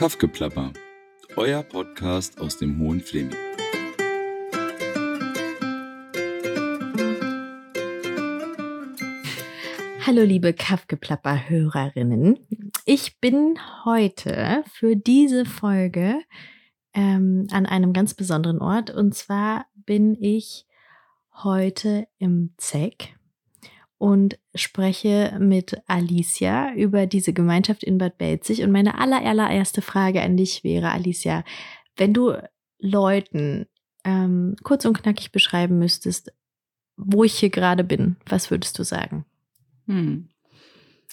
Kaffgeplapper, 0.00 0.72
euer 1.36 1.62
Podcast 1.62 2.40
aus 2.40 2.56
dem 2.56 2.78
Hohen 2.78 3.00
Fleming. 3.00 3.36
Hallo 10.06 10.22
liebe 10.22 10.54
Kaffgeplapper-Hörerinnen. 10.54 12.38
Ich 12.86 13.20
bin 13.20 13.58
heute 13.84 14.64
für 14.72 14.96
diese 14.96 15.44
Folge 15.44 16.22
ähm, 16.94 17.46
an 17.50 17.66
einem 17.66 17.92
ganz 17.92 18.14
besonderen 18.14 18.62
Ort 18.62 18.88
und 18.88 19.14
zwar 19.14 19.66
bin 19.74 20.16
ich 20.18 20.64
heute 21.34 22.08
im 22.16 22.54
ZEC 22.56 23.19
und 24.00 24.38
spreche 24.54 25.36
mit 25.38 25.76
Alicia 25.86 26.72
über 26.72 27.04
diese 27.04 27.34
Gemeinschaft 27.34 27.84
in 27.84 27.98
Bad 27.98 28.16
Belzig. 28.16 28.62
Und 28.62 28.72
meine 28.72 28.98
allererste 28.98 29.82
Frage 29.82 30.22
an 30.22 30.38
dich 30.38 30.64
wäre, 30.64 30.90
Alicia, 30.90 31.44
wenn 31.98 32.14
du 32.14 32.32
Leuten 32.78 33.66
ähm, 34.04 34.56
kurz 34.62 34.86
und 34.86 34.96
knackig 34.96 35.32
beschreiben 35.32 35.78
müsstest, 35.78 36.32
wo 36.96 37.24
ich 37.24 37.34
hier 37.34 37.50
gerade 37.50 37.84
bin, 37.84 38.16
was 38.26 38.50
würdest 38.50 38.78
du 38.78 38.84
sagen? 38.84 39.26
Hm. 39.86 40.30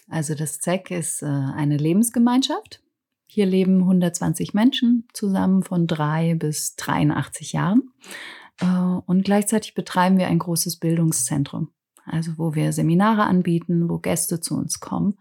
Also 0.08 0.34
das 0.34 0.62
ZEC 0.62 0.92
ist 0.92 1.24
äh, 1.24 1.26
eine 1.26 1.76
Lebensgemeinschaft. 1.76 2.82
Hier 3.26 3.48
leben 3.48 3.80
120 3.80 4.54
Menschen 4.54 5.10
zusammen 5.12 5.62
von 5.62 5.88
drei 5.88 6.36
bis 6.36 6.78
83 6.78 7.52
Jahren. 7.52 7.92
Äh, 8.62 8.66
und 8.66 9.26
gleichzeitig 9.26 9.74
betreiben 9.74 10.18
wir 10.18 10.28
ein 10.28 10.40
großes 10.40 10.78
Bildungszentrum 10.78 11.74
also 12.08 12.34
wo 12.38 12.56
wir 12.56 12.74
Seminare 12.74 13.24
anbieten, 13.24 13.90
wo 13.90 14.00
Gäste 14.00 14.40
zu 14.40 14.56
uns 14.56 14.80
kommen. 14.80 15.18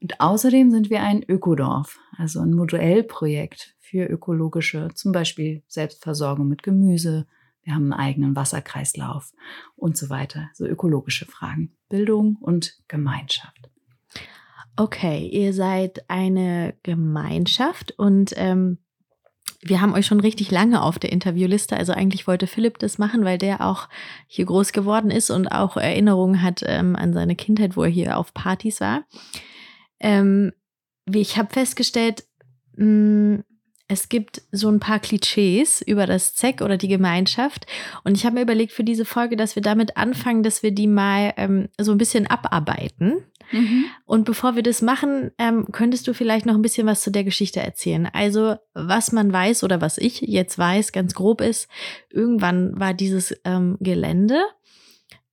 Und 0.00 0.20
außerdem 0.20 0.70
sind 0.70 0.90
wir 0.90 1.02
ein 1.02 1.22
Ökodorf, 1.28 1.98
also 2.16 2.40
ein 2.40 2.54
Modellprojekt 2.54 3.76
für 3.78 4.04
ökologische, 4.06 4.88
zum 4.94 5.12
Beispiel 5.12 5.62
Selbstversorgung 5.68 6.48
mit 6.48 6.62
Gemüse. 6.62 7.26
Wir 7.62 7.74
haben 7.74 7.92
einen 7.92 8.00
eigenen 8.00 8.34
Wasserkreislauf 8.34 9.32
und 9.76 9.96
so 9.96 10.10
weiter. 10.10 10.50
So 10.54 10.66
ökologische 10.66 11.26
Fragen. 11.26 11.76
Bildung 11.88 12.36
und 12.40 12.78
Gemeinschaft. 12.88 13.70
Okay, 14.76 15.28
ihr 15.28 15.52
seid 15.52 16.08
eine 16.08 16.74
Gemeinschaft 16.82 17.92
und 17.98 18.32
ähm, 18.36 18.78
wir 19.64 19.80
haben 19.80 19.94
euch 19.94 20.06
schon 20.06 20.20
richtig 20.20 20.50
lange 20.50 20.82
auf 20.82 20.98
der 20.98 21.12
Interviewliste. 21.12 21.76
Also 21.76 21.92
eigentlich 21.92 22.26
wollte 22.26 22.46
Philipp 22.46 22.78
das 22.78 22.98
machen, 22.98 23.24
weil 23.24 23.38
der 23.38 23.60
auch 23.60 23.88
hier 24.26 24.44
groß 24.44 24.72
geworden 24.72 25.10
ist 25.10 25.30
und 25.30 25.48
auch 25.48 25.76
Erinnerungen 25.76 26.42
hat 26.42 26.62
ähm, 26.66 26.96
an 26.96 27.12
seine 27.12 27.36
Kindheit, 27.36 27.76
wo 27.76 27.84
er 27.84 27.90
hier 27.90 28.18
auf 28.18 28.34
Partys 28.34 28.80
war. 28.80 29.04
Ähm, 30.00 30.52
ich 31.06 31.38
habe 31.38 31.52
festgestellt, 31.52 32.24
mh, 32.76 32.86
mm, 32.86 33.44
es 33.92 34.08
gibt 34.08 34.42
so 34.50 34.68
ein 34.68 34.80
paar 34.80 34.98
Klischees 34.98 35.82
über 35.82 36.06
das 36.06 36.34
ZEC 36.34 36.62
oder 36.62 36.78
die 36.78 36.88
Gemeinschaft. 36.88 37.66
Und 38.04 38.16
ich 38.16 38.24
habe 38.24 38.36
mir 38.36 38.42
überlegt 38.42 38.72
für 38.72 38.84
diese 38.84 39.04
Folge, 39.04 39.36
dass 39.36 39.54
wir 39.54 39.62
damit 39.62 39.98
anfangen, 39.98 40.42
dass 40.42 40.62
wir 40.62 40.70
die 40.72 40.86
mal 40.86 41.34
ähm, 41.36 41.68
so 41.78 41.92
ein 41.92 41.98
bisschen 41.98 42.26
abarbeiten. 42.26 43.22
Mhm. 43.52 43.84
Und 44.06 44.24
bevor 44.24 44.56
wir 44.56 44.62
das 44.62 44.80
machen, 44.80 45.30
ähm, 45.38 45.66
könntest 45.72 46.08
du 46.08 46.14
vielleicht 46.14 46.46
noch 46.46 46.54
ein 46.54 46.62
bisschen 46.62 46.86
was 46.86 47.02
zu 47.02 47.10
der 47.10 47.24
Geschichte 47.24 47.60
erzählen. 47.60 48.08
Also, 48.10 48.56
was 48.72 49.12
man 49.12 49.30
weiß 49.30 49.62
oder 49.62 49.82
was 49.82 49.98
ich 49.98 50.22
jetzt 50.22 50.58
weiß, 50.58 50.92
ganz 50.92 51.12
grob 51.12 51.42
ist, 51.42 51.68
irgendwann 52.10 52.78
war 52.80 52.94
dieses 52.94 53.38
ähm, 53.44 53.76
Gelände 53.80 54.40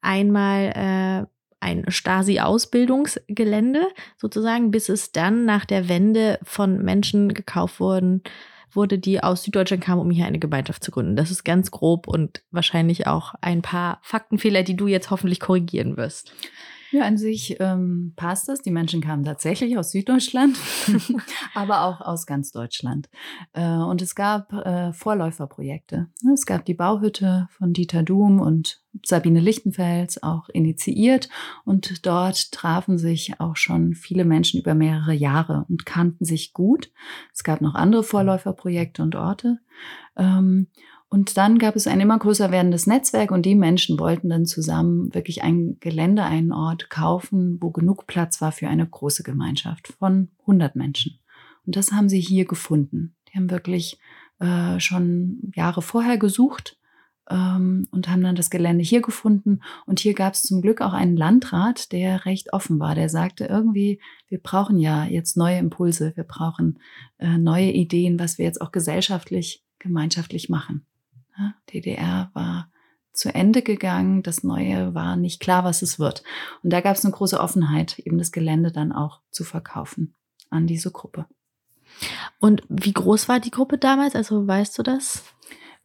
einmal 0.02 1.26
äh, 1.26 1.39
ein 1.60 1.86
Stasi-Ausbildungsgelände 1.88 3.88
sozusagen, 4.18 4.72
bis 4.72 4.90
es 4.90 5.12
dann 5.12 5.46
nach 5.46 5.66
der 5.66 5.90
Wende 5.90 6.40
von 6.44 6.84
Menschen 6.84 7.34
gekauft 7.34 7.80
wurden, 7.80 8.24
wurde, 8.72 9.00
die 9.00 9.22
aus 9.22 9.44
Süddeutschland 9.44 9.84
kamen, 9.84 10.02
um 10.02 10.12
hier 10.12 10.26
eine 10.26 10.40
Gemeinschaft 10.40 10.84
zu 10.84 10.92
gründen. 10.92 11.16
Das 11.16 11.32
ist 11.32 11.44
ganz 11.44 11.72
grob 11.72 12.08
und 12.08 12.44
wahrscheinlich 12.52 13.08
auch 13.08 13.34
ein 13.42 13.62
paar 13.62 14.00
Faktenfehler, 14.04 14.64
die 14.64 14.76
du 14.76 14.88
jetzt 14.88 15.12
hoffentlich 15.12 15.40
korrigieren 15.40 15.98
wirst. 15.98 16.34
Ja, 16.92 17.04
an 17.04 17.18
sich 17.18 17.58
ähm, 17.60 18.14
passt 18.16 18.50
es. 18.50 18.62
Die 18.62 18.72
Menschen 18.72 19.02
kamen 19.02 19.24
tatsächlich 19.24 19.78
aus 19.78 19.92
Süddeutschland, 19.92 20.58
aber 21.54 21.84
auch 21.84 22.02
aus 22.02 22.26
ganz 22.26 22.52
Deutschland. 22.52 23.10
Äh, 23.54 23.76
und 23.78 24.02
es 24.02 24.16
gab 24.16 24.52
äh, 24.54 24.92
Vorläuferprojekte. 24.94 26.08
Es 26.34 26.46
gab 26.46 26.66
die 26.66 26.74
Bauhütte 26.74 27.48
von 27.52 27.74
Dieter 27.74 28.02
Duhm 28.02 28.40
und 28.40 28.82
Sabine 29.06 29.40
Lichtenfels 29.40 30.24
auch 30.24 30.50
initiiert. 30.50 31.30
Und 31.64 32.06
dort 32.08 32.52
trafen 32.52 32.98
sich 32.98 33.40
auch 33.40 33.56
schon 33.56 33.94
viele 33.94 34.26
Menschen 34.26 34.60
über 34.60 34.74
mehrere 34.74 35.14
Jahre 35.14 35.66
und 35.70 35.86
kannten 35.86 36.26
sich 36.26 36.54
gut. 36.54 36.92
Es 37.34 37.44
gab 37.44 37.62
noch 37.62 37.76
andere 37.76 38.04
Vorläuferprojekte 38.04 39.04
und 39.04 39.16
Orte. 39.16 39.60
Ähm, 40.18 40.68
und 41.10 41.38
dann 41.38 41.58
gab 41.58 41.76
es 41.76 41.88
ein 41.88 42.00
immer 42.00 42.20
größer 42.20 42.52
werdendes 42.52 42.86
Netzwerk 42.86 43.32
und 43.32 43.44
die 43.44 43.56
Menschen 43.56 44.00
wollten 44.00 44.30
dann 44.30 44.46
zusammen 44.46 45.14
wirklich 45.14 45.42
ein 45.42 45.78
Gelände, 45.80 46.24
einen 46.24 46.52
Ort 46.52 46.92
kaufen, 46.92 47.58
wo 47.62 47.72
genug 47.72 48.06
Platz 48.06 48.42
war 48.42 48.52
für 48.52 48.68
eine 48.68 48.88
große 48.88 49.24
Gemeinschaft 49.24 49.88
von 49.88 50.30
100 50.42 50.76
Menschen. 50.76 51.20
Und 51.66 51.76
das 51.76 51.92
haben 51.92 52.10
sie 52.10 52.20
hier 52.20 52.46
gefunden. 52.46 53.16
Die 53.28 53.38
haben 53.38 53.50
wirklich 53.50 54.00
äh, 54.40 54.80
schon 54.80 55.52
Jahre 55.56 55.82
vorher 55.82 56.20
gesucht 56.20 56.78
ähm, 57.28 57.88
und 57.90 58.08
haben 58.08 58.22
dann 58.22 58.36
das 58.36 58.52
Gelände 58.52 58.84
hier 58.84 59.02
gefunden. 59.02 59.62
Und 59.88 60.00
hier 60.00 60.14
gab 60.14 60.36
es 60.36 60.44
zum 60.44 60.62
Glück 60.62 60.80
auch 60.80 60.94
einen 60.94 61.18
Landrat, 61.18 61.92
der 61.92 62.26
recht 62.26 62.54
offen 62.54 62.80
war. 62.80 62.94
Der 62.94 63.10
sagte 63.10 63.46
irgendwie, 63.46 64.00
wir 64.28 64.40
brauchen 64.40 64.78
ja 64.78 65.06
jetzt 65.06 65.38
neue 65.38 65.58
Impulse, 65.58 66.14
wir 66.16 66.24
brauchen 66.24 66.78
äh, 67.18 67.40
neue 67.40 67.72
Ideen, 67.72 68.20
was 68.20 68.38
wir 68.38 68.46
jetzt 68.46 68.62
auch 68.62 68.72
gesellschaftlich, 68.72 69.66
gemeinschaftlich 69.80 70.50
machen. 70.50 70.86
Ja, 71.40 71.54
DDR 71.72 72.30
war 72.34 72.70
zu 73.14 73.34
Ende 73.34 73.62
gegangen, 73.62 74.24
das 74.24 74.44
Neue 74.44 74.94
war 74.94 75.16
nicht 75.16 75.40
klar, 75.40 75.64
was 75.64 75.82
es 75.82 76.00
wird. 76.00 76.24
Und 76.64 76.72
da 76.72 76.82
gab 76.82 76.96
es 76.96 77.06
eine 77.06 77.14
große 77.14 77.40
Offenheit, 77.40 78.00
eben 78.00 78.18
das 78.18 78.32
Gelände 78.32 78.72
dann 78.72 78.92
auch 78.92 79.22
zu 79.32 79.44
verkaufen 79.44 80.16
an 80.50 80.68
diese 80.68 80.92
Gruppe. 80.92 81.26
Und 82.40 82.64
wie 82.70 82.94
groß 82.94 83.28
war 83.28 83.40
die 83.40 83.52
Gruppe 83.52 83.78
damals? 83.78 84.16
Also 84.16 84.48
weißt 84.48 84.78
du 84.78 84.84
das? 84.84 85.24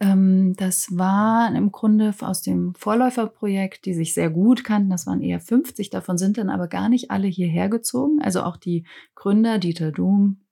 Ähm, 0.00 0.54
das 0.56 0.96
war 0.96 1.54
im 1.54 1.72
Grunde 1.72 2.14
aus 2.20 2.42
dem 2.42 2.74
Vorläuferprojekt, 2.74 3.84
die 3.84 3.94
sich 3.94 4.12
sehr 4.12 4.30
gut 4.30 4.64
kannten. 4.64 4.90
Das 4.90 5.06
waren 5.06 5.20
eher 5.20 5.40
50, 5.40 5.90
davon 5.90 6.18
sind 6.18 6.38
dann 6.38 6.50
aber 6.50 6.68
gar 6.68 6.88
nicht 6.88 7.10
alle 7.10 7.28
hierher 7.28 7.68
gezogen. 7.68 8.20
Also 8.20 8.42
auch 8.42 8.56
die 8.56 8.84
Gründer, 9.14 9.58
Dieter 9.58 9.92
Doom, 9.92 10.43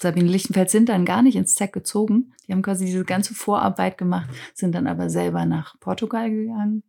Sabine 0.00 0.28
Lichtenfeld 0.28 0.70
sind 0.70 0.88
dann 0.88 1.04
gar 1.04 1.22
nicht 1.22 1.36
ins 1.36 1.54
ZEC 1.54 1.72
gezogen. 1.72 2.32
Die 2.46 2.52
haben 2.52 2.62
quasi 2.62 2.84
diese 2.84 3.04
ganze 3.04 3.34
Vorarbeit 3.34 3.96
gemacht, 3.96 4.28
sind 4.52 4.74
dann 4.74 4.86
aber 4.86 5.08
selber 5.08 5.46
nach 5.46 5.78
Portugal 5.80 6.30
gegangen. 6.30 6.82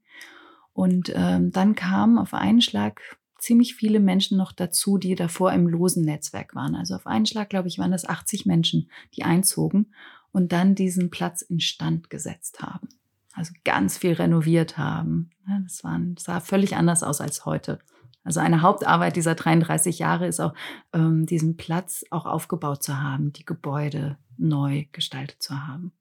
Und 0.73 1.13
ähm, 1.15 1.51
dann 1.51 1.75
kamen 1.75 2.17
auf 2.17 2.33
einen 2.33 2.61
Schlag 2.61 3.01
ziemlich 3.37 3.75
viele 3.75 3.99
Menschen 3.99 4.37
noch 4.37 4.51
dazu, 4.51 4.97
die 4.97 5.15
davor 5.15 5.53
im 5.53 5.67
losen 5.67 6.03
Netzwerk 6.03 6.55
waren. 6.55 6.75
Also 6.75 6.95
auf 6.95 7.07
einen 7.07 7.25
Schlag, 7.25 7.49
glaube 7.49 7.67
ich, 7.67 7.79
waren 7.79 7.91
das 7.91 8.07
80 8.07 8.45
Menschen, 8.45 8.89
die 9.15 9.23
einzogen 9.23 9.93
und 10.31 10.51
dann 10.51 10.75
diesen 10.75 11.11
Platz 11.11 11.41
instand 11.41 12.09
gesetzt 12.09 12.61
haben. 12.61 12.89
Also 13.33 13.53
ganz 13.63 13.97
viel 13.97 14.13
renoviert 14.13 14.77
haben. 14.77 15.29
Das, 15.63 15.83
waren, 15.83 16.15
das 16.15 16.25
sah 16.25 16.39
völlig 16.39 16.75
anders 16.75 17.03
aus 17.03 17.21
als 17.21 17.45
heute. 17.45 17.79
Also 18.25 18.41
eine 18.41 18.61
Hauptarbeit 18.61 19.15
dieser 19.15 19.35
33 19.35 19.99
Jahre 19.99 20.27
ist 20.27 20.41
auch, 20.41 20.53
ähm, 20.93 21.25
diesen 21.25 21.55
Platz 21.55 22.03
auch 22.09 22.25
aufgebaut 22.25 22.83
zu 22.83 23.01
haben, 23.01 23.31
die 23.31 23.45
Gebäude 23.45 24.17
neu 24.37 24.85
gestaltet 24.91 25.41
zu 25.41 25.65
haben. 25.67 25.93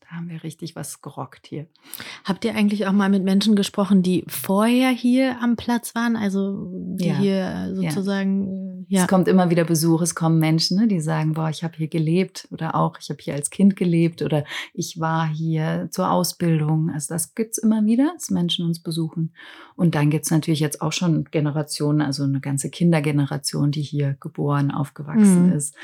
Da 0.00 0.16
haben 0.16 0.28
wir 0.28 0.42
richtig 0.44 0.76
was 0.76 1.00
gerockt 1.02 1.46
hier. 1.46 1.66
Habt 2.24 2.44
ihr 2.44 2.54
eigentlich 2.54 2.86
auch 2.86 2.92
mal 2.92 3.08
mit 3.08 3.24
Menschen 3.24 3.56
gesprochen, 3.56 4.02
die 4.02 4.24
vorher 4.28 4.90
hier 4.90 5.40
am 5.40 5.56
Platz 5.56 5.94
waren? 5.94 6.16
Also 6.16 6.68
die 6.96 7.08
ja. 7.08 7.18
hier 7.18 7.72
sozusagen. 7.74 8.68
Ja. 8.68 8.69
Ja. 8.88 9.02
Es 9.02 9.08
kommt 9.08 9.28
immer 9.28 9.50
wieder 9.50 9.64
Besuch, 9.64 10.02
es 10.02 10.14
kommen 10.14 10.38
Menschen, 10.38 10.78
ne, 10.78 10.88
die 10.88 11.00
sagen, 11.00 11.32
boah, 11.34 11.50
ich 11.50 11.64
habe 11.64 11.76
hier 11.76 11.88
gelebt 11.88 12.48
oder 12.50 12.74
auch 12.74 12.98
ich 13.00 13.10
habe 13.10 13.20
hier 13.20 13.34
als 13.34 13.50
Kind 13.50 13.76
gelebt 13.76 14.22
oder 14.22 14.44
ich 14.74 15.00
war 15.00 15.26
hier 15.28 15.88
zur 15.90 16.10
Ausbildung. 16.10 16.90
Also 16.90 17.14
das 17.14 17.34
gibt 17.34 17.52
es 17.52 17.58
immer 17.58 17.84
wieder, 17.84 18.12
dass 18.14 18.30
Menschen 18.30 18.66
uns 18.66 18.82
besuchen. 18.82 19.34
Und 19.76 19.94
dann 19.94 20.10
gibt 20.10 20.24
es 20.24 20.30
natürlich 20.30 20.60
jetzt 20.60 20.82
auch 20.82 20.92
schon 20.92 21.24
Generationen, 21.24 22.00
also 22.00 22.24
eine 22.24 22.40
ganze 22.40 22.70
Kindergeneration, 22.70 23.70
die 23.70 23.82
hier 23.82 24.16
geboren, 24.20 24.70
aufgewachsen 24.70 25.48
mhm. 25.48 25.52
ist 25.52 25.74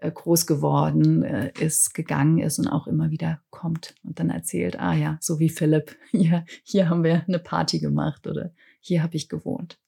äh, 0.00 0.10
groß 0.10 0.46
geworden 0.46 1.22
äh, 1.22 1.52
ist, 1.60 1.94
gegangen 1.94 2.38
ist 2.38 2.58
und 2.58 2.68
auch 2.68 2.86
immer 2.86 3.10
wieder 3.10 3.40
kommt 3.50 3.94
und 4.02 4.18
dann 4.18 4.30
erzählt, 4.30 4.80
ah 4.80 4.94
ja, 4.94 5.18
so 5.20 5.38
wie 5.38 5.50
Philipp, 5.50 5.96
hier, 6.10 6.44
hier 6.62 6.88
haben 6.88 7.04
wir 7.04 7.24
eine 7.26 7.38
Party 7.38 7.78
gemacht 7.78 8.26
oder 8.26 8.50
hier 8.80 9.02
habe 9.02 9.16
ich 9.16 9.28
gewohnt. 9.28 9.78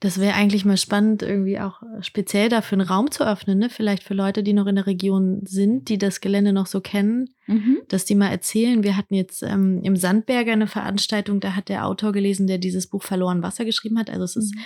Das 0.00 0.18
wäre 0.18 0.34
eigentlich 0.34 0.64
mal 0.64 0.78
spannend, 0.78 1.22
irgendwie 1.22 1.60
auch 1.60 1.82
speziell 2.00 2.48
dafür 2.48 2.78
einen 2.78 2.88
Raum 2.88 3.10
zu 3.10 3.26
öffnen, 3.26 3.58
ne? 3.58 3.68
Vielleicht 3.70 4.02
für 4.02 4.14
Leute, 4.14 4.42
die 4.42 4.54
noch 4.54 4.66
in 4.66 4.76
der 4.76 4.86
Region 4.86 5.42
sind, 5.44 5.88
die 5.88 5.98
das 5.98 6.20
Gelände 6.20 6.52
noch 6.52 6.66
so 6.66 6.80
kennen, 6.80 7.34
mhm. 7.46 7.78
dass 7.88 8.04
die 8.04 8.14
mal 8.14 8.28
erzählen. 8.28 8.82
Wir 8.82 8.96
hatten 8.96 9.14
jetzt 9.14 9.42
ähm, 9.42 9.80
im 9.82 9.96
Sandberger 9.96 10.52
eine 10.52 10.66
Veranstaltung, 10.66 11.40
da 11.40 11.54
hat 11.54 11.68
der 11.68 11.86
Autor 11.86 12.12
gelesen, 12.12 12.46
der 12.46 12.58
dieses 12.58 12.86
Buch 12.86 13.02
Verloren 13.02 13.42
Wasser 13.42 13.64
geschrieben 13.64 13.98
hat. 13.98 14.08
Also 14.08 14.24
es 14.24 14.36
ist 14.36 14.54
mhm 14.54 14.60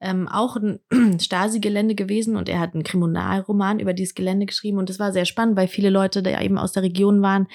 ähm, 0.00 0.28
auch 0.28 0.56
ein 0.56 0.80
Stasi-Gelände 1.20 1.94
gewesen 1.94 2.36
und 2.36 2.48
er 2.48 2.60
hat 2.60 2.74
einen 2.74 2.84
Kriminalroman 2.84 3.80
über 3.80 3.94
dieses 3.94 4.14
Gelände 4.14 4.46
geschrieben 4.46 4.78
und 4.78 4.90
es 4.90 4.98
war 4.98 5.12
sehr 5.12 5.24
spannend, 5.24 5.56
weil 5.56 5.68
viele 5.68 5.90
Leute 5.90 6.22
da 6.22 6.40
eben 6.40 6.58
aus 6.58 6.72
der 6.72 6.82
Region 6.82 7.22
waren, 7.22 7.46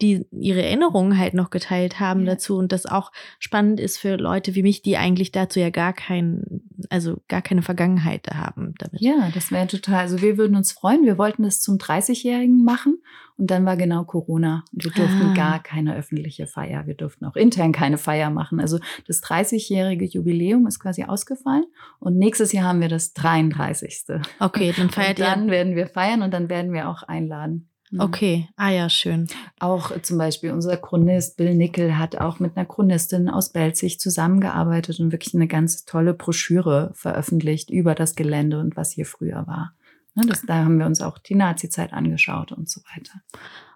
die 0.00 0.26
ihre 0.32 0.62
Erinnerungen 0.62 1.18
halt 1.18 1.34
noch 1.34 1.50
geteilt 1.50 2.00
haben 2.00 2.20
ja. 2.20 2.32
dazu 2.32 2.56
und 2.56 2.72
das 2.72 2.86
auch 2.86 3.12
spannend 3.38 3.80
ist 3.80 3.98
für 3.98 4.16
Leute 4.16 4.54
wie 4.54 4.62
mich, 4.62 4.82
die 4.82 4.96
eigentlich 4.96 5.32
dazu 5.32 5.60
ja 5.60 5.70
gar 5.70 5.92
kein, 5.92 6.53
also 6.90 7.22
gar 7.28 7.42
keine 7.42 7.62
Vergangenheit 7.62 8.26
haben 8.32 8.74
damit. 8.78 9.00
Ja, 9.00 9.30
das 9.32 9.50
wäre 9.50 9.66
total, 9.66 10.00
also 10.00 10.20
wir 10.22 10.38
würden 10.38 10.56
uns 10.56 10.72
freuen. 10.72 11.04
Wir 11.04 11.18
wollten 11.18 11.42
das 11.42 11.60
zum 11.60 11.78
30-Jährigen 11.78 12.64
machen 12.64 12.98
und 13.36 13.50
dann 13.50 13.64
war 13.64 13.76
genau 13.76 14.04
Corona 14.04 14.64
und 14.72 14.84
wir 14.84 14.92
durften 14.92 15.30
ah. 15.30 15.34
gar 15.34 15.62
keine 15.62 15.96
öffentliche 15.96 16.46
Feier. 16.46 16.86
Wir 16.86 16.94
durften 16.94 17.24
auch 17.24 17.36
intern 17.36 17.72
keine 17.72 17.98
Feier 17.98 18.30
machen. 18.30 18.60
Also 18.60 18.78
das 19.06 19.22
30-jährige 19.22 20.04
Jubiläum 20.04 20.66
ist 20.66 20.78
quasi 20.78 21.04
ausgefallen 21.04 21.66
und 21.98 22.16
nächstes 22.16 22.52
Jahr 22.52 22.66
haben 22.66 22.80
wir 22.80 22.88
das 22.88 23.12
33. 23.14 24.04
Okay, 24.40 24.72
dann 24.76 24.90
feiert 24.90 25.18
und 25.18 25.26
dann 25.26 25.44
ihr. 25.46 25.50
werden 25.50 25.76
wir 25.76 25.86
feiern 25.86 26.22
und 26.22 26.32
dann 26.32 26.48
werden 26.48 26.72
wir 26.72 26.88
auch 26.88 27.02
einladen. 27.02 27.68
Mhm. 27.90 28.00
Okay, 28.00 28.48
ah 28.56 28.70
ja, 28.70 28.88
schön. 28.88 29.28
Auch 29.60 29.98
zum 30.02 30.18
Beispiel 30.18 30.52
unser 30.52 30.76
Chronist 30.76 31.36
Bill 31.36 31.54
Nickel 31.54 31.98
hat 31.98 32.16
auch 32.16 32.40
mit 32.40 32.56
einer 32.56 32.66
Chronistin 32.66 33.28
aus 33.28 33.50
Belzig 33.50 34.00
zusammengearbeitet 34.00 35.00
und 35.00 35.12
wirklich 35.12 35.34
eine 35.34 35.48
ganz 35.48 35.84
tolle 35.84 36.14
Broschüre 36.14 36.90
veröffentlicht 36.94 37.70
über 37.70 37.94
das 37.94 38.14
Gelände 38.14 38.60
und 38.60 38.76
was 38.76 38.92
hier 38.92 39.06
früher 39.06 39.46
war. 39.46 39.74
Ne, 40.14 40.24
das, 40.26 40.42
da 40.42 40.64
haben 40.64 40.78
wir 40.78 40.86
uns 40.86 41.00
auch 41.00 41.18
die 41.18 41.34
Nazi-Zeit 41.34 41.92
angeschaut 41.92 42.52
und 42.52 42.68
so 42.68 42.80
weiter. 42.94 43.20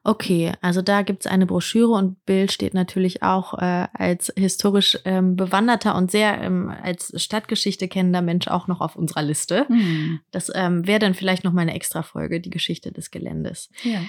Okay, 0.04 0.52
also 0.60 0.80
da 0.80 1.02
gibt 1.02 1.24
es 1.24 1.30
eine 1.30 1.46
Broschüre 1.46 1.92
und 1.92 2.24
Bill 2.24 2.48
steht 2.50 2.74
natürlich 2.74 3.22
auch 3.22 3.54
äh, 3.54 3.88
als 3.92 4.32
historisch 4.36 4.98
ähm, 5.04 5.36
bewanderter 5.36 5.96
und 5.96 6.10
sehr 6.10 6.40
ähm, 6.40 6.70
als 6.82 7.12
Stadtgeschichte 7.20 7.88
kennender 7.88 8.22
Mensch 8.22 8.48
auch 8.48 8.68
noch 8.68 8.80
auf 8.80 8.96
unserer 8.96 9.22
Liste. 9.22 9.66
Mhm. 9.68 10.20
Das 10.30 10.50
ähm, 10.54 10.86
wäre 10.86 11.00
dann 11.00 11.14
vielleicht 11.14 11.44
noch 11.44 11.52
mal 11.52 11.62
eine 11.62 11.74
extra 11.74 12.02
Folge, 12.02 12.40
die 12.40 12.50
Geschichte 12.50 12.92
des 12.92 13.10
Geländes. 13.10 13.70
Ja. 13.82 14.00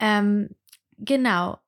Ähm, 0.00 0.50
genau. 0.98 1.58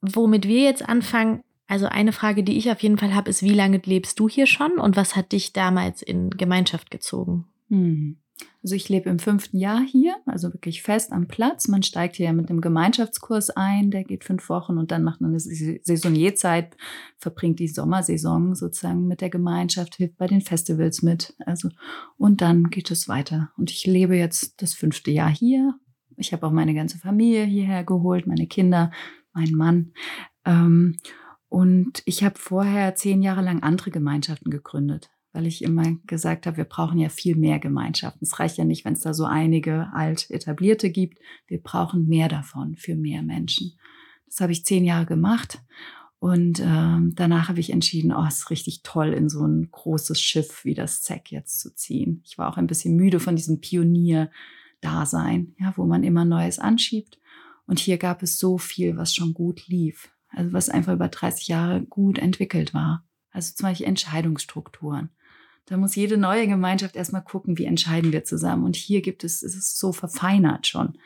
Womit 0.00 0.46
wir 0.46 0.62
jetzt 0.62 0.88
anfangen, 0.88 1.42
also 1.66 1.86
eine 1.86 2.12
Frage, 2.12 2.44
die 2.44 2.56
ich 2.56 2.70
auf 2.70 2.82
jeden 2.82 2.98
Fall 2.98 3.14
habe, 3.14 3.28
ist, 3.28 3.42
wie 3.42 3.54
lange 3.54 3.80
lebst 3.84 4.20
du 4.20 4.28
hier 4.28 4.46
schon 4.46 4.78
und 4.78 4.96
was 4.96 5.16
hat 5.16 5.32
dich 5.32 5.52
damals 5.52 6.00
in 6.00 6.30
Gemeinschaft 6.30 6.90
gezogen? 6.90 7.46
Mhm. 7.68 8.18
Also 8.62 8.74
ich 8.74 8.88
lebe 8.88 9.08
im 9.08 9.20
fünften 9.20 9.58
Jahr 9.58 9.80
hier, 9.80 10.16
also 10.26 10.52
wirklich 10.52 10.82
fest 10.82 11.12
am 11.12 11.28
Platz. 11.28 11.68
Man 11.68 11.84
steigt 11.84 12.16
hier 12.16 12.32
mit 12.32 12.50
einem 12.50 12.60
Gemeinschaftskurs 12.60 13.50
ein, 13.50 13.90
der 13.90 14.02
geht 14.02 14.24
fünf 14.24 14.48
Wochen 14.48 14.76
und 14.76 14.90
dann 14.90 15.04
macht 15.04 15.20
man 15.20 15.30
eine 15.30 15.38
Saisonierzeit, 15.38 16.76
verbringt 17.16 17.60
die 17.60 17.68
Sommersaison 17.68 18.56
sozusagen 18.56 19.06
mit 19.06 19.20
der 19.20 19.30
Gemeinschaft, 19.30 19.94
hilft 19.94 20.16
bei 20.16 20.26
den 20.26 20.40
Festivals 20.40 21.02
mit. 21.02 21.34
Also 21.46 21.68
und 22.18 22.40
dann 22.40 22.64
geht 22.70 22.90
es 22.90 23.08
weiter. 23.08 23.52
Und 23.56 23.70
ich 23.70 23.86
lebe 23.86 24.16
jetzt 24.16 24.60
das 24.60 24.74
fünfte 24.74 25.12
Jahr 25.12 25.30
hier. 25.30 25.74
Ich 26.16 26.32
habe 26.32 26.46
auch 26.46 26.52
meine 26.52 26.74
ganze 26.74 26.98
Familie 26.98 27.44
hierher 27.44 27.84
geholt, 27.84 28.26
meine 28.26 28.48
Kinder, 28.48 28.90
meinen 29.32 29.54
Mann. 29.54 29.92
Ähm, 30.44 30.96
und 31.48 32.02
ich 32.04 32.24
habe 32.24 32.36
vorher 32.36 32.96
zehn 32.96 33.22
Jahre 33.22 33.42
lang 33.42 33.62
andere 33.62 33.92
Gemeinschaften 33.92 34.50
gegründet 34.50 35.10
weil 35.36 35.46
ich 35.46 35.62
immer 35.62 35.96
gesagt 36.06 36.46
habe, 36.46 36.56
wir 36.56 36.64
brauchen 36.64 36.98
ja 36.98 37.10
viel 37.10 37.36
mehr 37.36 37.58
Gemeinschaften. 37.58 38.24
Es 38.24 38.38
reicht 38.40 38.56
ja 38.56 38.64
nicht, 38.64 38.84
wenn 38.84 38.94
es 38.94 39.00
da 39.00 39.12
so 39.12 39.24
einige 39.24 39.92
alt 39.92 40.30
etablierte 40.30 40.90
gibt. 40.90 41.18
Wir 41.46 41.62
brauchen 41.62 42.08
mehr 42.08 42.28
davon 42.28 42.74
für 42.74 42.96
mehr 42.96 43.22
Menschen. 43.22 43.78
Das 44.24 44.40
habe 44.40 44.52
ich 44.52 44.64
zehn 44.64 44.84
Jahre 44.84 45.06
gemacht 45.06 45.60
und 46.18 46.60
äh, 46.60 46.98
danach 47.14 47.48
habe 47.48 47.60
ich 47.60 47.70
entschieden, 47.70 48.12
oh, 48.12 48.24
es 48.26 48.38
ist 48.38 48.50
richtig 48.50 48.82
toll, 48.82 49.12
in 49.12 49.28
so 49.28 49.46
ein 49.46 49.70
großes 49.70 50.20
Schiff 50.20 50.64
wie 50.64 50.74
das 50.74 51.02
ZEC 51.02 51.30
jetzt 51.30 51.60
zu 51.60 51.74
ziehen. 51.74 52.22
Ich 52.24 52.38
war 52.38 52.48
auch 52.48 52.56
ein 52.56 52.66
bisschen 52.66 52.96
müde 52.96 53.20
von 53.20 53.36
diesem 53.36 53.60
Pionier-Dasein, 53.60 55.54
ja, 55.58 55.74
wo 55.76 55.84
man 55.84 56.02
immer 56.02 56.24
Neues 56.24 56.58
anschiebt. 56.58 57.18
Und 57.66 57.78
hier 57.78 57.98
gab 57.98 58.22
es 58.22 58.38
so 58.38 58.56
viel, 58.58 58.96
was 58.96 59.14
schon 59.14 59.34
gut 59.34 59.68
lief. 59.68 60.08
Also 60.30 60.52
was 60.52 60.68
einfach 60.68 60.94
über 60.94 61.08
30 61.08 61.48
Jahre 61.48 61.82
gut 61.82 62.18
entwickelt 62.18 62.72
war. 62.72 63.04
Also 63.30 63.54
zum 63.54 63.68
Beispiel 63.68 63.86
Entscheidungsstrukturen. 63.86 65.10
Da 65.66 65.76
muss 65.76 65.96
jede 65.96 66.16
neue 66.16 66.46
Gemeinschaft 66.46 66.94
erstmal 66.94 67.24
gucken, 67.24 67.58
wie 67.58 67.64
entscheiden 67.64 68.12
wir 68.12 68.24
zusammen. 68.24 68.64
Und 68.64 68.76
hier 68.76 69.02
gibt 69.02 69.24
es, 69.24 69.42
es 69.42 69.56
ist 69.56 69.78
so 69.78 69.92
verfeinert 69.92 70.66
schon, 70.66 70.98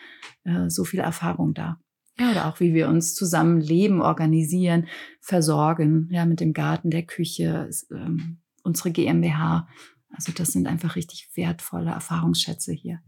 äh, 0.44 0.68
so 0.68 0.84
viel 0.84 1.00
Erfahrung 1.00 1.54
da. 1.54 1.80
Ja, 2.18 2.30
oder 2.30 2.46
auch 2.46 2.60
wie 2.60 2.74
wir 2.74 2.88
uns 2.88 3.14
zusammen 3.14 3.62
leben, 3.62 4.02
organisieren, 4.02 4.86
versorgen, 5.20 6.08
ja, 6.10 6.26
mit 6.26 6.40
dem 6.40 6.52
Garten, 6.52 6.90
der 6.90 7.04
Küche, 7.04 7.70
ähm, 7.90 8.40
unsere 8.62 8.90
GmbH. 8.90 9.66
Also 10.10 10.32
das 10.32 10.52
sind 10.52 10.66
einfach 10.66 10.96
richtig 10.96 11.30
wertvolle 11.34 11.92
Erfahrungsschätze 11.92 12.72
hier. 12.72 13.00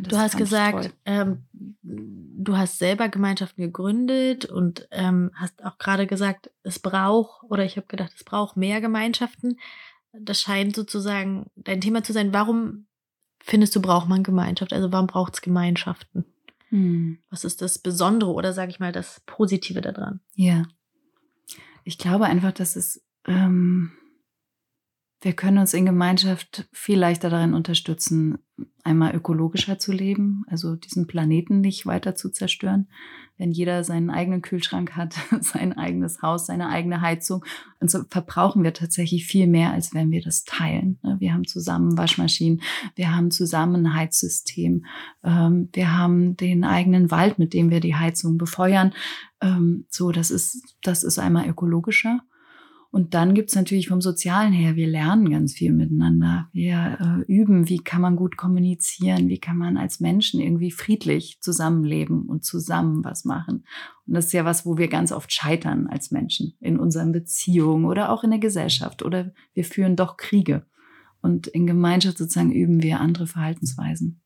Du 0.00 0.18
hast 0.18 0.36
gesagt, 0.36 0.92
ähm, 1.04 1.44
du 1.82 2.56
hast 2.56 2.78
selber 2.78 3.08
Gemeinschaften 3.08 3.62
gegründet 3.62 4.44
und 4.44 4.88
ähm, 4.90 5.30
hast 5.34 5.64
auch 5.64 5.78
gerade 5.78 6.06
gesagt, 6.06 6.50
es 6.64 6.78
braucht, 6.78 7.44
oder 7.44 7.64
ich 7.64 7.76
habe 7.76 7.86
gedacht, 7.86 8.12
es 8.16 8.24
braucht 8.24 8.56
mehr 8.56 8.80
Gemeinschaften 8.80 9.56
das 10.12 10.40
scheint 10.40 10.76
sozusagen 10.76 11.46
dein 11.56 11.80
Thema 11.80 12.02
zu 12.04 12.12
sein. 12.12 12.32
Warum 12.32 12.86
findest 13.42 13.74
du, 13.74 13.82
braucht 13.82 14.08
man 14.08 14.22
Gemeinschaft? 14.22 14.72
Also 14.72 14.92
warum 14.92 15.06
braucht 15.06 15.34
es 15.34 15.42
Gemeinschaften? 15.42 16.24
Hm. 16.68 17.18
Was 17.30 17.44
ist 17.44 17.62
das 17.62 17.78
Besondere 17.78 18.32
oder 18.32 18.52
sage 18.52 18.70
ich 18.70 18.80
mal 18.80 18.92
das 18.92 19.20
Positive 19.26 19.80
daran? 19.80 20.20
Ja. 20.34 20.64
Ich 21.84 21.98
glaube 21.98 22.26
einfach, 22.26 22.52
dass 22.52 22.76
es, 22.76 23.04
ähm, 23.26 23.92
wir 25.22 25.34
können 25.34 25.58
uns 25.58 25.72
in 25.72 25.86
Gemeinschaft 25.86 26.68
viel 26.72 26.98
leichter 26.98 27.30
darin 27.30 27.54
unterstützen, 27.54 28.38
einmal 28.82 29.14
ökologischer 29.14 29.78
zu 29.78 29.92
leben, 29.92 30.44
also 30.48 30.74
diesen 30.74 31.06
Planeten 31.06 31.60
nicht 31.60 31.86
weiter 31.86 32.16
zu 32.16 32.30
zerstören. 32.30 32.88
Wenn 33.38 33.52
jeder 33.52 33.84
seinen 33.84 34.10
eigenen 34.10 34.42
Kühlschrank 34.42 34.96
hat, 34.96 35.14
sein 35.40 35.78
eigenes 35.78 36.22
Haus, 36.22 36.46
seine 36.46 36.68
eigene 36.68 37.00
Heizung, 37.00 37.44
und 37.80 37.88
so 37.88 38.00
verbrauchen 38.10 38.64
wir 38.64 38.74
tatsächlich 38.74 39.24
viel 39.24 39.46
mehr, 39.46 39.72
als 39.72 39.94
wenn 39.94 40.10
wir 40.10 40.22
das 40.22 40.42
teilen. 40.42 40.98
Ne? 41.02 41.16
Wir 41.20 41.32
haben 41.32 41.46
zusammen 41.46 41.96
Waschmaschinen, 41.96 42.60
wir 42.96 43.14
haben 43.14 43.30
zusammen 43.30 43.86
ein 43.86 43.94
Heizsystem, 43.94 44.86
ähm, 45.22 45.68
wir 45.72 45.96
haben 45.96 46.36
den 46.36 46.64
eigenen 46.64 47.12
Wald, 47.12 47.38
mit 47.38 47.54
dem 47.54 47.70
wir 47.70 47.78
die 47.78 47.94
Heizung 47.94 48.38
befeuern. 48.38 48.92
Ähm, 49.40 49.86
so, 49.88 50.10
das 50.10 50.32
ist, 50.32 50.76
das 50.82 51.04
ist 51.04 51.20
einmal 51.20 51.48
ökologischer. 51.48 52.20
Und 52.92 53.14
dann 53.14 53.32
gibt's 53.32 53.54
natürlich 53.54 53.88
vom 53.88 54.02
Sozialen 54.02 54.52
her, 54.52 54.76
wir 54.76 54.86
lernen 54.86 55.30
ganz 55.30 55.54
viel 55.54 55.72
miteinander. 55.72 56.50
Wir 56.52 56.98
äh, 57.00 57.32
üben, 57.32 57.70
wie 57.70 57.78
kann 57.78 58.02
man 58.02 58.16
gut 58.16 58.36
kommunizieren, 58.36 59.28
wie 59.28 59.38
kann 59.38 59.56
man 59.56 59.78
als 59.78 59.98
Menschen 59.98 60.42
irgendwie 60.42 60.70
friedlich 60.70 61.40
zusammenleben 61.40 62.26
und 62.26 62.44
zusammen 62.44 63.02
was 63.02 63.24
machen. 63.24 63.64
Und 64.06 64.12
das 64.12 64.26
ist 64.26 64.32
ja 64.32 64.44
was, 64.44 64.66
wo 64.66 64.76
wir 64.76 64.88
ganz 64.88 65.10
oft 65.10 65.32
scheitern 65.32 65.86
als 65.86 66.10
Menschen 66.10 66.52
in 66.60 66.78
unseren 66.78 67.12
Beziehungen 67.12 67.86
oder 67.86 68.10
auch 68.10 68.24
in 68.24 68.30
der 68.30 68.40
Gesellschaft 68.40 69.02
oder 69.02 69.32
wir 69.54 69.64
führen 69.64 69.96
doch 69.96 70.18
Kriege. 70.18 70.66
Und 71.22 71.46
in 71.46 71.66
Gemeinschaft 71.66 72.18
sozusagen 72.18 72.52
üben 72.52 72.82
wir 72.82 73.00
andere 73.00 73.26
Verhaltensweisen. 73.26 74.20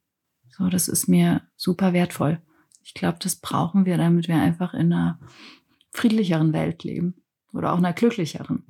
So, 0.50 0.68
das 0.68 0.88
ist 0.88 1.06
mir 1.06 1.42
super 1.54 1.92
wertvoll. 1.92 2.42
Ich 2.82 2.94
glaube, 2.94 3.18
das 3.20 3.37
brauchen 3.37 3.87
wir, 3.87 3.96
damit 3.96 4.26
wir 4.26 4.37
einfach 4.37 4.75
in 4.75 4.92
einer 4.92 5.20
friedlicheren 5.92 6.52
Welt 6.52 6.82
leben 6.82 7.14
oder 7.56 7.72
auch 7.72 7.78
einer 7.78 7.92
glücklicheren. 7.92 8.64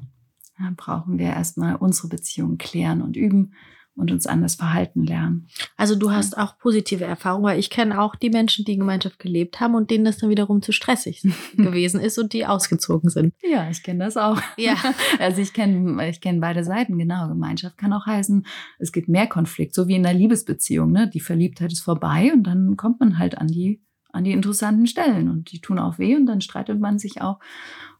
Da 0.59 0.73
brauchen 0.76 1.19
wir 1.19 1.26
erstmal 1.26 1.76
unsere 1.76 2.09
Beziehung 2.09 2.57
klären 2.57 3.02
und 3.02 3.16
üben 3.16 3.52
und 3.97 4.12
uns 4.12 4.26
anders 4.26 4.55
verhalten 4.55 5.05
lernen. 5.05 5.49
Also 5.76 5.97
du 5.97 6.11
hast 6.11 6.37
auch 6.37 6.59
positive 6.59 7.05
Erfahrungen, 7.05 7.45
weil 7.45 7.59
ich 7.59 7.71
kenne 7.71 8.00
auch 8.00 8.14
die 8.14 8.28
Menschen, 8.28 8.64
die 8.64 8.75
in 8.75 8.81
Gemeinschaft 8.81 9.19
gelebt 9.19 9.59
haben 9.59 9.75
und 9.75 9.90
denen 9.90 10.05
das 10.05 10.19
dann 10.19 10.28
wiederum 10.31 10.61
zu 10.61 10.73
stressig 10.73 11.23
gewesen 11.57 12.00
ist 12.00 12.19
und 12.19 12.33
die 12.35 12.47
ausgezogen 12.47 13.09
sind. 13.09 13.35
Ja, 13.43 13.69
ich 13.71 13.83
kenne 13.83 14.05
das 14.05 14.16
auch. 14.16 14.40
Ja. 14.57 14.76
Also 15.19 15.40
ich 15.40 15.52
kenne 15.52 16.09
ich 16.09 16.21
kenne 16.21 16.40
beide 16.40 16.62
Seiten, 16.62 16.99
genau. 16.99 17.28
Gemeinschaft 17.28 17.78
kann 17.78 17.93
auch 17.93 18.07
heißen, 18.07 18.47
es 18.78 18.93
gibt 18.93 19.09
mehr 19.09 19.26
Konflikt, 19.26 19.75
so 19.75 19.88
wie 19.88 19.95
in 19.95 20.05
einer 20.05 20.16
Liebesbeziehung. 20.16 20.93
Ne? 20.93 21.09
Die 21.09 21.21
Verliebtheit 21.21 21.73
ist 21.73 21.81
vorbei 21.81 22.33
und 22.35 22.45
dann 22.45 22.76
kommt 22.76 23.00
man 23.00 23.19
halt 23.19 23.38
an 23.38 23.47
die, 23.47 23.83
an 24.12 24.25
die 24.25 24.33
interessanten 24.33 24.87
Stellen 24.87 25.31
und 25.31 25.52
die 25.52 25.61
tun 25.61 25.78
auch 25.78 25.99
weh 25.99 26.16
und 26.16 26.26
dann 26.26 26.40
streitet 26.40 26.81
man 26.81 26.99
sich 26.99 27.23
auch. 27.23 27.38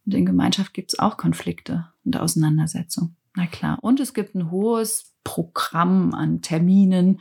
Und 0.07 0.15
in 0.15 0.25
Gemeinschaft 0.25 0.73
gibt 0.73 0.93
es 0.93 0.99
auch 0.99 1.17
Konflikte 1.17 1.89
und 2.05 2.17
Auseinandersetzungen. 2.17 3.17
Na 3.35 3.47
klar. 3.47 3.79
Und 3.83 4.01
es 4.01 4.15
gibt 4.15 4.35
ein 4.35 4.51
hohes 4.51 5.15
Programm 5.25 6.15
an 6.15 6.41
Terminen, 6.41 7.21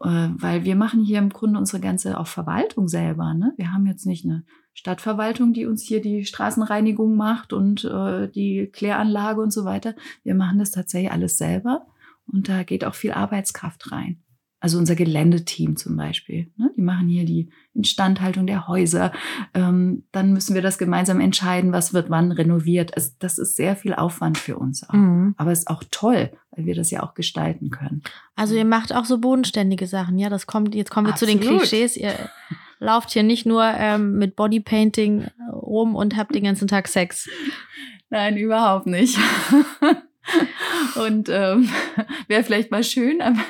äh, 0.00 0.28
weil 0.34 0.64
wir 0.64 0.74
machen 0.74 1.04
hier 1.04 1.18
im 1.18 1.28
Grunde 1.28 1.58
unsere 1.58 1.80
ganze 1.80 2.18
auch 2.18 2.26
Verwaltung 2.26 2.88
selber. 2.88 3.34
Ne? 3.34 3.52
Wir 3.56 3.72
haben 3.72 3.86
jetzt 3.86 4.06
nicht 4.06 4.24
eine 4.24 4.44
Stadtverwaltung, 4.74 5.52
die 5.52 5.66
uns 5.66 5.82
hier 5.82 6.00
die 6.00 6.24
Straßenreinigung 6.24 7.14
macht 7.14 7.52
und 7.52 7.84
äh, 7.84 8.28
die 8.28 8.70
Kläranlage 8.72 9.40
und 9.40 9.52
so 9.52 9.64
weiter. 9.64 9.94
Wir 10.24 10.34
machen 10.34 10.58
das 10.58 10.70
tatsächlich 10.70 11.12
alles 11.12 11.36
selber 11.36 11.86
und 12.26 12.48
da 12.48 12.62
geht 12.62 12.84
auch 12.84 12.94
viel 12.94 13.12
Arbeitskraft 13.12 13.92
rein. 13.92 14.21
Also 14.62 14.78
unser 14.78 14.94
Geländeteam 14.94 15.74
zum 15.74 15.96
Beispiel. 15.96 16.46
Ne? 16.56 16.70
Die 16.76 16.82
machen 16.82 17.08
hier 17.08 17.24
die 17.24 17.50
Instandhaltung 17.74 18.46
der 18.46 18.68
Häuser. 18.68 19.10
Ähm, 19.54 20.04
dann 20.12 20.32
müssen 20.32 20.54
wir 20.54 20.62
das 20.62 20.78
gemeinsam 20.78 21.18
entscheiden, 21.18 21.72
was 21.72 21.92
wird 21.92 22.10
wann 22.10 22.30
renoviert. 22.30 22.96
Also 22.96 23.10
das 23.18 23.38
ist 23.38 23.56
sehr 23.56 23.74
viel 23.74 23.92
Aufwand 23.92 24.38
für 24.38 24.56
uns 24.56 24.88
auch. 24.88 24.94
Mhm. 24.94 25.34
Aber 25.36 25.50
es 25.50 25.60
ist 25.60 25.68
auch 25.68 25.82
toll, 25.90 26.30
weil 26.52 26.64
wir 26.64 26.76
das 26.76 26.92
ja 26.92 27.02
auch 27.02 27.14
gestalten 27.14 27.70
können. 27.70 28.04
Also 28.36 28.54
ihr 28.54 28.64
macht 28.64 28.94
auch 28.94 29.04
so 29.04 29.18
bodenständige 29.18 29.88
Sachen, 29.88 30.16
ja? 30.16 30.28
Das 30.28 30.46
kommt, 30.46 30.76
jetzt 30.76 30.92
kommen 30.92 31.08
wir 31.08 31.16
zu 31.16 31.26
den 31.26 31.38
Absolut. 31.38 31.62
Klischees. 31.62 31.96
Ihr 31.96 32.14
lauft 32.78 33.10
hier 33.10 33.24
nicht 33.24 33.44
nur 33.44 33.64
ähm, 33.64 34.16
mit 34.16 34.36
Bodypainting 34.36 35.26
rum 35.50 35.96
und 35.96 36.16
habt 36.16 36.36
den 36.36 36.44
ganzen 36.44 36.68
Tag 36.68 36.86
Sex. 36.86 37.28
Nein, 38.10 38.36
überhaupt 38.36 38.86
nicht. 38.86 39.18
Und 40.96 41.28
ähm, 41.28 41.68
wäre 42.28 42.44
vielleicht 42.44 42.70
mal 42.70 42.84
schön, 42.84 43.20
aber 43.20 43.42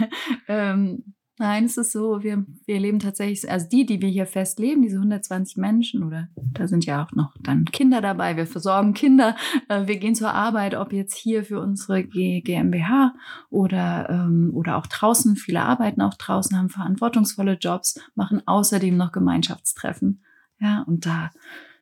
ähm, 0.48 1.14
nein, 1.38 1.64
es 1.64 1.76
ist 1.76 1.92
so, 1.92 2.22
wir, 2.22 2.44
wir 2.66 2.78
leben 2.78 2.98
tatsächlich, 2.98 3.50
also 3.50 3.68
die, 3.68 3.84
die 3.84 4.00
wir 4.00 4.08
hier 4.08 4.26
fest 4.26 4.58
leben, 4.58 4.82
diese 4.82 4.96
120 4.96 5.56
Menschen 5.56 6.04
oder 6.04 6.28
da 6.36 6.68
sind 6.68 6.86
ja 6.86 7.04
auch 7.04 7.12
noch 7.12 7.34
dann 7.40 7.64
Kinder 7.66 8.00
dabei, 8.00 8.36
wir 8.36 8.46
versorgen 8.46 8.94
Kinder, 8.94 9.36
äh, 9.68 9.86
wir 9.86 9.98
gehen 9.98 10.14
zur 10.14 10.32
Arbeit, 10.32 10.74
ob 10.74 10.92
jetzt 10.92 11.16
hier 11.16 11.44
für 11.44 11.60
unsere 11.60 12.04
G 12.04 12.40
GmbH 12.40 13.14
oder, 13.50 14.08
ähm, 14.08 14.50
oder 14.54 14.76
auch 14.76 14.86
draußen, 14.86 15.36
viele 15.36 15.62
arbeiten 15.62 16.00
auch 16.00 16.14
draußen, 16.14 16.56
haben 16.56 16.68
verantwortungsvolle 16.68 17.54
Jobs, 17.54 18.00
machen 18.14 18.42
außerdem 18.46 18.96
noch 18.96 19.12
Gemeinschaftstreffen. 19.12 20.22
Ja, 20.60 20.82
und 20.86 21.06
da, 21.06 21.30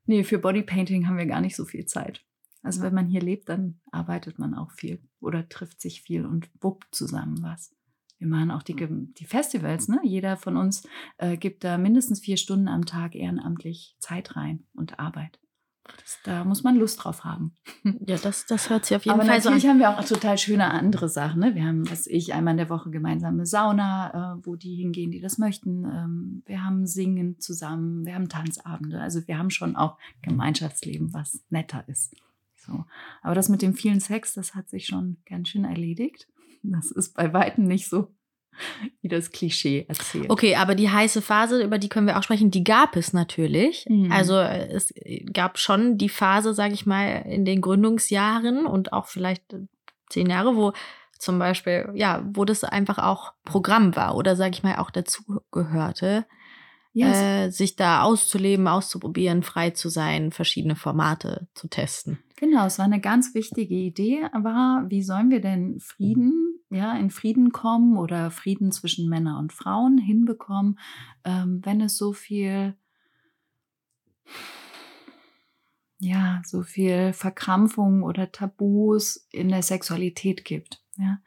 nee, 0.06 0.24
für 0.24 0.38
Bodypainting 0.38 1.06
haben 1.06 1.18
wir 1.18 1.26
gar 1.26 1.42
nicht 1.42 1.56
so 1.56 1.66
viel 1.66 1.84
Zeit. 1.84 2.22
Also 2.62 2.82
wenn 2.82 2.94
man 2.94 3.06
hier 3.06 3.20
lebt, 3.22 3.48
dann 3.48 3.80
arbeitet 3.90 4.38
man 4.38 4.54
auch 4.54 4.70
viel 4.72 5.02
oder 5.20 5.48
trifft 5.48 5.80
sich 5.80 6.02
viel 6.02 6.26
und 6.26 6.48
wuppt 6.60 6.94
zusammen 6.94 7.42
was. 7.42 7.74
Wir 8.18 8.26
machen 8.28 8.50
auch 8.50 8.62
die, 8.62 8.74
Ge- 8.76 9.06
die 9.18 9.24
Festivals, 9.24 9.88
ne? 9.88 9.98
Jeder 10.02 10.36
von 10.36 10.58
uns 10.58 10.86
äh, 11.16 11.38
gibt 11.38 11.64
da 11.64 11.78
mindestens 11.78 12.20
vier 12.20 12.36
Stunden 12.36 12.68
am 12.68 12.84
Tag 12.84 13.14
ehrenamtlich 13.14 13.96
Zeit 13.98 14.36
rein 14.36 14.64
und 14.74 14.98
Arbeit. 14.98 15.38
Das, 15.96 16.18
da 16.24 16.44
muss 16.44 16.62
man 16.62 16.76
Lust 16.76 17.02
drauf 17.02 17.24
haben. 17.24 17.56
Ja, 18.06 18.16
das, 18.18 18.44
das 18.44 18.68
hört 18.68 18.84
sich 18.84 18.94
auf 18.96 19.06
jeden 19.06 19.18
Aber 19.18 19.26
Fall 19.26 19.40
so 19.40 19.48
an. 19.48 19.54
natürlich 19.54 19.70
haben 19.70 19.78
wir 19.80 19.98
auch 19.98 20.04
total 20.04 20.36
schöne 20.36 20.70
andere 20.70 21.08
Sachen. 21.08 21.40
Ne? 21.40 21.54
Wir 21.54 21.64
haben, 21.64 21.90
was 21.90 22.06
ich, 22.06 22.34
einmal 22.34 22.52
in 22.52 22.58
der 22.58 22.68
Woche 22.68 22.90
gemeinsame 22.90 23.46
Sauna, 23.46 24.36
äh, 24.36 24.46
wo 24.46 24.54
die 24.54 24.76
hingehen, 24.76 25.10
die 25.10 25.20
das 25.20 25.38
möchten. 25.38 25.84
Ähm, 25.86 26.42
wir 26.44 26.62
haben 26.62 26.86
Singen 26.86 27.38
zusammen, 27.40 28.04
wir 28.04 28.14
haben 28.14 28.28
Tanzabende. 28.28 29.00
Also 29.00 29.26
wir 29.26 29.38
haben 29.38 29.48
schon 29.50 29.74
auch 29.76 29.96
Gemeinschaftsleben, 30.20 31.14
was 31.14 31.42
netter 31.48 31.88
ist. 31.88 32.14
So. 32.70 32.84
Aber 33.22 33.34
das 33.34 33.48
mit 33.48 33.62
dem 33.62 33.74
vielen 33.74 34.00
Sex, 34.00 34.34
das 34.34 34.54
hat 34.54 34.68
sich 34.70 34.86
schon 34.86 35.16
ganz 35.26 35.48
schön 35.48 35.64
erledigt. 35.64 36.28
Das 36.62 36.90
ist 36.90 37.14
bei 37.14 37.32
Weitem 37.32 37.64
nicht 37.64 37.88
so, 37.88 38.08
wie 39.00 39.08
das 39.08 39.30
Klischee 39.30 39.86
erzählt. 39.88 40.28
Okay, 40.30 40.54
aber 40.56 40.74
die 40.74 40.90
heiße 40.90 41.22
Phase, 41.22 41.62
über 41.62 41.78
die 41.78 41.88
können 41.88 42.06
wir 42.06 42.18
auch 42.18 42.22
sprechen, 42.22 42.50
die 42.50 42.64
gab 42.64 42.96
es 42.96 43.12
natürlich. 43.12 43.86
Mhm. 43.88 44.12
Also 44.12 44.38
es 44.38 44.92
gab 45.32 45.58
schon 45.58 45.96
die 45.98 46.08
Phase, 46.10 46.52
sage 46.54 46.74
ich 46.74 46.86
mal, 46.86 47.22
in 47.26 47.44
den 47.44 47.60
Gründungsjahren 47.60 48.66
und 48.66 48.92
auch 48.92 49.06
vielleicht 49.06 49.52
äh, 49.52 49.66
zehn 50.10 50.28
Jahre, 50.28 50.54
wo 50.56 50.72
zum 51.18 51.38
Beispiel, 51.38 51.90
ja, 51.94 52.22
wo 52.32 52.44
das 52.44 52.64
einfach 52.64 52.98
auch 52.98 53.32
Programm 53.44 53.96
war 53.96 54.14
oder 54.16 54.36
sage 54.36 54.52
ich 54.54 54.62
mal 54.62 54.76
auch 54.76 54.90
dazu 54.90 55.22
gehörte, 55.50 56.26
Ja, 56.92 57.08
es- 57.10 57.18
äh, 57.22 57.50
sich 57.50 57.76
da 57.76 58.02
auszuleben, 58.02 58.66
auszuprobieren, 58.68 59.42
frei 59.42 59.70
zu 59.70 59.88
sein, 59.90 60.32
verschiedene 60.32 60.76
Formate 60.76 61.46
zu 61.54 61.68
testen. 61.68 62.18
Genau, 62.40 62.64
es 62.64 62.78
war 62.78 62.86
eine 62.86 63.02
ganz 63.02 63.34
wichtige 63.34 63.74
Idee, 63.74 64.22
war, 64.32 64.88
wie 64.88 65.02
sollen 65.02 65.28
wir 65.28 65.42
denn 65.42 65.78
Frieden, 65.78 66.58
ja, 66.70 66.96
in 66.96 67.10
Frieden 67.10 67.52
kommen 67.52 67.98
oder 67.98 68.30
Frieden 68.30 68.72
zwischen 68.72 69.10
Männern 69.10 69.36
und 69.36 69.52
Frauen 69.52 69.98
hinbekommen, 69.98 70.78
ähm, 71.26 71.60
wenn 71.64 71.82
es 71.82 71.98
so 71.98 72.14
viel, 72.14 72.74
ja, 75.98 76.40
so 76.46 76.62
viel 76.62 77.12
Verkrampfung 77.12 78.02
oder 78.02 78.32
Tabus 78.32 79.28
in 79.32 79.50
der 79.50 79.62
Sexualität 79.62 80.46
gibt, 80.46 80.82
ja. 80.96 81.18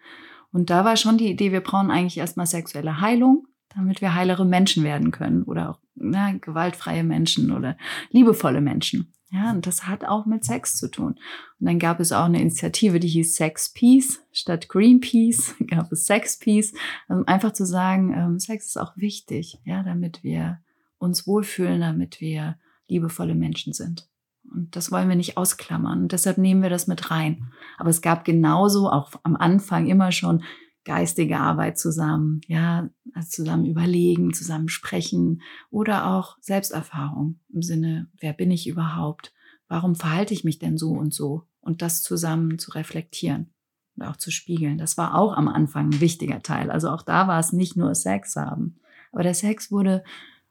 Und 0.52 0.72
da 0.72 0.84
war 0.84 0.98
schon 0.98 1.20
die 1.20 1.30
Idee, 1.30 1.52
wir 1.52 1.62
brauchen 1.62 1.92
eigentlich 1.92 2.18
erstmal 2.18 2.48
sexuelle 2.48 3.02
Heilung, 3.02 3.48
damit 3.70 4.02
wir 4.02 4.16
heilere 4.16 4.46
Menschen 4.46 4.84
werden 4.84 5.12
können 5.12 5.44
oder 5.44 5.70
auch 5.70 5.80
na, 5.94 6.32
gewaltfreie 6.32 7.04
Menschen 7.04 7.52
oder 7.52 7.78
liebevolle 8.10 8.62
Menschen. 8.62 9.13
Ja, 9.34 9.50
und 9.50 9.66
das 9.66 9.88
hat 9.88 10.06
auch 10.06 10.28
mit 10.28 10.46
Sex 10.46 10.78
zu 10.78 10.92
tun. 10.92 11.14
Und 11.60 11.66
dann 11.66 11.80
gab 11.80 12.00
es 12.00 12.12
auch 12.12 12.26
eine 12.26 12.40
Initiative, 12.40 13.00
die 13.00 13.08
hieß 13.08 13.36
Sex 13.36 13.74
Peace. 13.74 14.22
Statt 14.32 14.70
Greenpeace 14.70 15.56
gab 15.68 15.92
es 15.92 16.06
Sex 16.06 16.38
Peace. 16.38 16.74
Also 17.08 17.26
einfach 17.26 17.52
zu 17.52 17.66
sagen, 17.66 18.14
ähm, 18.14 18.40
Sex 18.40 18.68
ist 18.68 18.78
auch 18.78 18.96
wichtig, 18.96 19.60
ja, 19.66 19.82
damit 19.82 20.24
wir 20.24 20.60
uns 21.00 21.26
wohlfühlen, 21.26 21.82
damit 21.82 22.22
wir 22.22 22.58
liebevolle 22.88 23.34
Menschen 23.34 23.74
sind. 23.74 24.08
Und 24.54 24.76
das 24.76 24.92
wollen 24.92 25.10
wir 25.10 25.16
nicht 25.16 25.36
ausklammern. 25.36 26.04
Und 26.04 26.12
deshalb 26.12 26.38
nehmen 26.38 26.62
wir 26.62 26.70
das 26.70 26.86
mit 26.86 27.10
rein. 27.10 27.52
Aber 27.80 27.90
es 27.90 28.04
gab 28.04 28.26
genauso 28.26 28.88
auch 28.88 29.14
am 29.24 29.36
Anfang 29.36 29.88
immer 29.88 30.12
schon 30.12 30.44
geistige 30.86 31.40
Arbeit 31.40 31.78
zusammen, 31.78 32.42
ja, 32.48 32.90
also 33.14 33.30
zusammen 33.30 33.66
überlegen, 33.66 34.34
zusammen 34.34 34.70
sprechen 34.70 35.42
oder 35.70 36.08
auch 36.08 36.38
Selbsterfahrung 36.42 37.40
im 37.54 37.62
Sinne, 37.62 38.10
wer 38.20 38.34
bin 38.34 38.52
ich 38.52 38.68
überhaupt? 38.68 39.34
Warum 39.68 39.96
verhalte 39.96 40.34
ich 40.34 40.44
mich 40.44 40.60
denn 40.60 40.78
so 40.78 40.92
und 40.92 41.14
so? 41.14 41.48
Und 41.62 41.82
das 41.82 42.02
zusammen 42.02 42.60
zu 42.60 42.72
reflektieren 42.72 43.54
und 43.96 44.04
auch 44.04 44.18
zu 44.18 44.32
spiegeln. 44.32 44.78
Das 44.78 44.98
war 44.98 45.16
auch 45.16 45.34
am 45.34 45.48
Anfang 45.48 45.90
ein 45.90 46.02
wichtiger 46.02 46.42
Teil. 46.42 46.70
Also 46.70 46.90
auch 46.90 47.02
da 47.02 47.28
war 47.28 47.40
es 47.40 47.54
nicht 47.54 47.78
nur 47.78 47.96
Sex 47.96 48.36
haben. 48.36 48.76
Aber 49.12 49.24
der 49.24 49.34
Sex 49.34 49.72
wurde 49.72 50.04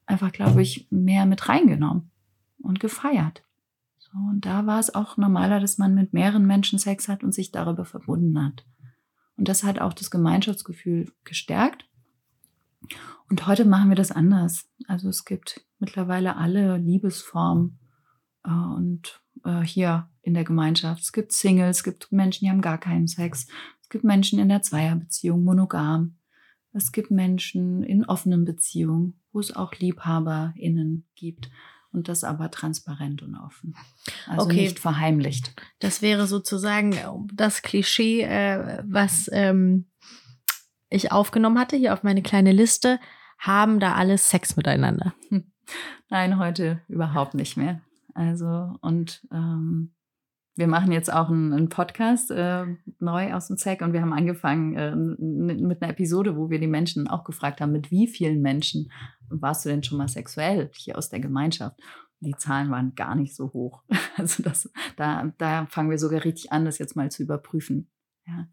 einfach, 0.06 0.32
glaube 0.32 0.62
ich, 0.62 0.86
mehr 0.90 1.26
mit 1.26 1.48
reingenommen 1.48 2.10
und 2.62 2.80
gefeiert. 2.80 3.42
So, 3.98 4.18
und 4.30 4.46
da 4.46 4.66
war 4.66 4.78
es 4.78 4.94
auch 4.94 5.16
normaler, 5.16 5.60
dass 5.60 5.78
man 5.78 5.94
mit 5.94 6.12
mehreren 6.12 6.46
Menschen 6.46 6.78
Sex 6.78 7.08
hat 7.08 7.22
und 7.22 7.32
sich 7.32 7.50
darüber 7.50 7.84
verbunden 7.84 8.42
hat. 8.42 8.64
Und 9.36 9.48
das 9.48 9.64
hat 9.64 9.80
auch 9.80 9.92
das 9.92 10.10
Gemeinschaftsgefühl 10.10 11.10
gestärkt. 11.24 11.86
Und 13.28 13.46
heute 13.46 13.64
machen 13.64 13.88
wir 13.88 13.96
das 13.96 14.12
anders. 14.12 14.68
Also 14.86 15.08
es 15.08 15.24
gibt 15.24 15.64
mittlerweile 15.78 16.36
alle 16.36 16.76
Liebesformen 16.76 17.78
äh, 18.44 18.50
und 18.50 19.22
äh, 19.44 19.60
hier 19.60 20.08
in 20.22 20.34
der 20.34 20.44
Gemeinschaft. 20.44 21.02
Es 21.02 21.12
gibt 21.12 21.32
Singles, 21.32 21.78
es 21.78 21.84
gibt 21.84 22.12
Menschen, 22.12 22.44
die 22.44 22.50
haben 22.50 22.60
gar 22.60 22.78
keinen 22.78 23.08
Sex. 23.08 23.46
Es 23.80 23.88
gibt 23.88 24.04
Menschen 24.04 24.38
in 24.38 24.48
der 24.48 24.62
Zweierbeziehung, 24.62 25.44
monogam. 25.44 26.16
Es 26.72 26.92
gibt 26.92 27.10
Menschen 27.10 27.82
in 27.82 28.04
offenen 28.04 28.44
Beziehungen, 28.44 29.20
wo 29.32 29.40
es 29.40 29.54
auch 29.54 29.74
LiebhaberInnen 29.74 31.06
gibt. 31.14 31.50
Und 31.92 32.08
das 32.08 32.24
aber 32.24 32.50
transparent 32.50 33.22
und 33.22 33.34
offen. 33.36 33.74
Also 34.26 34.46
Okay. 34.46 34.62
nicht 34.62 34.78
verheimlicht. 34.78 35.54
Das 35.78 36.00
wäre 36.00 36.26
sozusagen 36.26 36.96
das 37.34 37.60
Klischee, 37.62 38.22
äh, 38.22 38.82
was 38.86 39.28
ähm, 39.32 39.86
ich 40.88 41.12
aufgenommen 41.12 41.58
hatte, 41.58 41.76
hier 41.76 41.92
auf 41.92 42.02
meine 42.02 42.22
kleine 42.22 42.52
Liste. 42.52 42.98
Haben 43.38 43.78
da 43.80 43.94
alle 43.94 44.16
Sex 44.18 44.56
miteinander? 44.56 45.14
Nein, 46.08 46.38
heute 46.38 46.80
überhaupt 46.88 47.34
nicht 47.34 47.56
mehr. 47.56 47.80
Also, 48.14 48.76
und 48.80 49.26
ähm, 49.32 49.92
wir 50.54 50.68
machen 50.68 50.92
jetzt 50.92 51.10
auch 51.12 51.28
einen, 51.30 51.52
einen 51.52 51.68
Podcast 51.70 52.30
äh, 52.30 52.66
neu 53.00 53.32
aus 53.32 53.48
dem 53.48 53.56
ZEC 53.56 53.80
und 53.82 53.94
wir 53.94 54.02
haben 54.02 54.12
angefangen 54.12 54.76
äh, 54.76 54.90
n- 54.92 55.66
mit 55.66 55.82
einer 55.82 55.90
Episode, 55.92 56.36
wo 56.36 56.50
wir 56.50 56.58
die 56.60 56.66
Menschen 56.66 57.08
auch 57.08 57.24
gefragt 57.24 57.60
haben, 57.62 57.72
mit 57.72 57.90
wie 57.90 58.06
vielen 58.06 58.42
Menschen 58.42 58.90
warst 59.40 59.64
du 59.64 59.68
denn 59.68 59.82
schon 59.82 59.98
mal 59.98 60.08
sexuell 60.08 60.70
hier 60.74 60.98
aus 60.98 61.08
der 61.08 61.20
Gemeinschaft? 61.20 61.80
Die 62.20 62.36
Zahlen 62.36 62.70
waren 62.70 62.94
gar 62.94 63.14
nicht 63.14 63.34
so 63.34 63.52
hoch. 63.52 63.82
Also 64.18 64.42
das, 64.42 64.70
da, 64.96 65.32
da 65.38 65.64
fangen 65.70 65.88
wir 65.88 65.96
sogar 65.96 66.22
richtig 66.22 66.52
an, 66.52 66.66
das 66.66 66.76
jetzt 66.76 66.96
mal 66.96 67.10
zu 67.10 67.22
überprüfen. 67.22 67.88
Ja. 68.26 68.46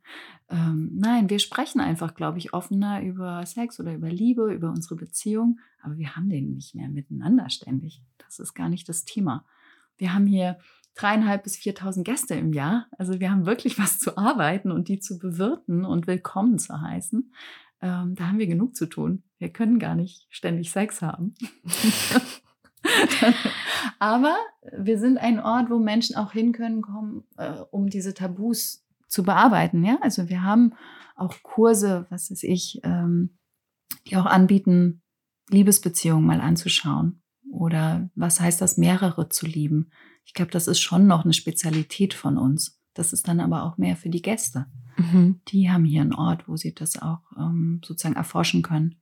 Ähm, 0.50 0.92
nein, 0.96 1.30
wir 1.30 1.40
sprechen 1.40 1.82
einfach, 1.82 2.16
glaube 2.16 2.38
ich, 2.38 2.54
offener 2.54 3.04
über 3.04 3.46
Sex 3.46 3.78
oder 3.80 3.94
über 3.94 4.10
Liebe, 4.10 4.54
über 4.54 4.70
unsere 4.70 4.96
Beziehung, 4.96 5.60
aber 5.82 5.98
wir 5.98 6.16
haben 6.16 6.30
den 6.30 6.54
nicht 6.54 6.76
mehr 6.76 6.88
miteinander 6.88 7.50
ständig. 7.50 8.02
Das 8.18 8.40
ist 8.40 8.54
gar 8.54 8.70
nicht 8.70 8.88
das 8.88 9.04
Thema. 9.04 9.46
Wir 9.98 10.14
haben 10.14 10.26
hier 10.26 10.58
dreieinhalb 10.96 11.44
bis 11.44 11.56
4.000 11.56 12.04
Gäste 12.04 12.36
im 12.36 12.54
Jahr. 12.54 12.88
Also 12.98 13.20
wir 13.20 13.32
haben 13.32 13.46
wirklich 13.46 13.78
was 13.78 14.00
zu 14.00 14.18
arbeiten 14.18 14.72
und 14.72 14.88
die 14.88 15.00
zu 15.00 15.20
bewirten 15.20 15.86
und 15.86 16.08
willkommen 16.08 16.58
zu 16.58 16.82
heißen. 16.82 17.32
Ähm, 17.82 18.16
da 18.16 18.28
haben 18.28 18.40
wir 18.40 18.48
genug 18.48 18.76
zu 18.76 18.88
tun. 18.88 19.24
Wir 19.40 19.50
können 19.50 19.80
gar 19.80 19.96
nicht 19.96 20.28
ständig 20.30 20.72
Sex 20.72 21.02
haben. 21.02 21.34
Aber 24.00 24.36
wir 24.78 25.00
sind 25.00 25.18
ein 25.18 25.40
Ort, 25.40 25.70
wo 25.70 25.80
Menschen 25.80 26.16
auch 26.16 26.34
hin 26.34 26.52
können, 26.52 26.82
kommen, 26.82 27.24
äh, 27.38 27.62
um 27.72 27.90
diese 27.90 28.14
Tabus 28.14 28.86
zu 29.08 29.24
bearbeiten. 29.24 29.84
Ja, 29.84 29.98
also 30.02 30.30
wir 30.30 30.44
haben 30.44 30.74
auch 31.16 31.36
Kurse, 31.42 32.06
was 32.10 32.32
weiß 32.32 32.44
ich, 32.44 32.80
ähm, 32.84 33.38
die 34.08 34.18
auch 34.18 34.26
anbieten, 34.26 35.02
Liebesbeziehungen 35.50 36.26
mal 36.26 36.42
anzuschauen. 36.42 37.22
Oder 37.52 38.10
was 38.16 38.40
heißt 38.40 38.62
das, 38.62 38.78
mehrere 38.78 39.30
zu 39.30 39.48
lieben? 39.48 39.90
Ich 40.26 40.34
glaube, 40.34 40.52
das 40.52 40.68
ist 40.68 40.80
schon 40.80 41.08
noch 41.08 41.24
eine 41.24 41.34
Spezialität 41.34 42.14
von 42.14 42.38
uns, 42.38 42.80
Das 42.94 43.14
ist 43.14 43.28
dann 43.28 43.40
aber 43.40 43.64
auch 43.64 43.78
mehr 43.78 43.96
für 43.96 44.10
die 44.10 44.22
Gäste. 44.22 44.68
Mhm. 44.98 45.42
Die 45.48 45.72
haben 45.72 45.86
hier 45.86 46.02
einen 46.02 46.14
Ort, 46.14 46.48
wo 46.48 46.58
sie 46.58 46.74
das 46.74 47.02
auch 47.02 47.22
ähm, 47.38 47.82
sozusagen 47.84 48.16
erforschen 48.16 48.62
können, 48.62 49.02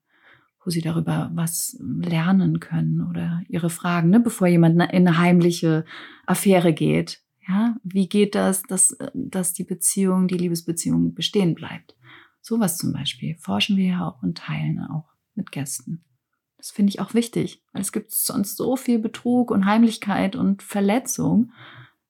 wo 0.68 0.70
sie 0.70 0.82
darüber 0.82 1.32
was 1.34 1.78
lernen 1.80 2.60
können 2.60 3.00
oder 3.08 3.42
ihre 3.48 3.70
Fragen, 3.70 4.10
ne, 4.10 4.20
bevor 4.20 4.48
jemand 4.48 4.76
in 4.76 4.82
eine 4.82 5.18
heimliche 5.18 5.86
Affäre 6.26 6.74
geht. 6.74 7.22
Ja, 7.48 7.78
wie 7.86 8.10
geht 8.10 8.36
das, 8.36 8.64
dass, 8.64 8.98
dass 9.14 9.54
die 9.54 9.64
Beziehung, 9.64 10.28
die 10.28 10.38
Liebesbeziehung 10.38 11.14
bestehen 11.14 11.56
bleibt? 11.56 11.96
Sowas 12.42 12.78
zum 12.78 12.92
Beispiel 12.92 13.38
forschen 13.38 13.78
wir 13.78 13.86
ja 13.86 14.10
auch 14.10 14.22
und 14.22 14.40
teilen 14.40 14.82
auch 14.82 15.06
mit 15.36 15.54
Gästen. 15.54 16.04
Das 16.58 16.72
finde 16.72 16.90
ich 16.90 17.00
auch 17.00 17.14
wichtig, 17.14 17.64
weil 17.72 17.82
es 17.82 17.94
gibt 17.94 18.12
sonst 18.12 18.58
so 18.58 18.76
viel 18.76 19.00
Betrug 19.00 19.52
und 19.52 19.66
Heimlichkeit 19.66 20.36
und 20.36 20.64
Verletzung 20.64 21.54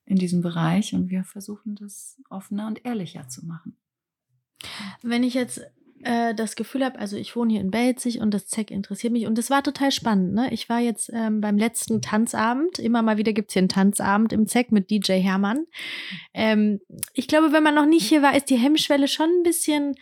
in 0.05 0.15
diesem 0.15 0.41
Bereich 0.41 0.95
und 0.95 1.11
wir 1.11 1.23
versuchen 1.23 1.75
das 1.75 2.19
offener 2.31 2.65
und 2.65 2.83
ehrlicher 2.85 3.27
zu 3.27 3.45
machen. 3.45 3.77
Wenn 5.03 5.21
ich 5.21 5.35
jetzt 5.35 5.61
äh, 6.03 6.35
das 6.35 6.55
Gefühl 6.55 6.85
habe, 6.85 6.99
also 6.99 7.17
ich 7.17 7.35
wohne 7.35 7.53
hier 7.53 7.61
in 7.61 7.71
Belzig 7.71 8.19
und 8.19 8.33
das 8.33 8.47
ZEC 8.47 8.71
interessiert 8.71 9.13
mich 9.13 9.25
und 9.25 9.37
das 9.37 9.49
war 9.49 9.63
total 9.63 9.91
spannend. 9.91 10.33
Ne? 10.33 10.47
Ich 10.51 10.69
war 10.69 10.79
jetzt 10.79 11.09
ähm, 11.13 11.41
beim 11.41 11.57
letzten 11.57 12.01
Tanzabend, 12.01 12.79
immer 12.79 13.01
mal 13.01 13.17
wieder 13.17 13.33
gibt 13.33 13.49
es 13.49 13.53
hier 13.53 13.61
einen 13.61 13.69
Tanzabend 13.69 14.33
im 14.33 14.47
ZEC 14.47 14.71
mit 14.71 14.89
DJ 14.89 15.13
Hermann. 15.13 15.65
Ähm, 16.33 16.81
ich 17.13 17.27
glaube, 17.27 17.51
wenn 17.51 17.63
man 17.63 17.75
noch 17.75 17.85
nicht 17.85 18.07
hier 18.07 18.21
war, 18.21 18.35
ist 18.35 18.49
die 18.49 18.57
Hemmschwelle 18.57 19.07
schon 19.07 19.29
ein 19.29 19.43
bisschen 19.43 19.95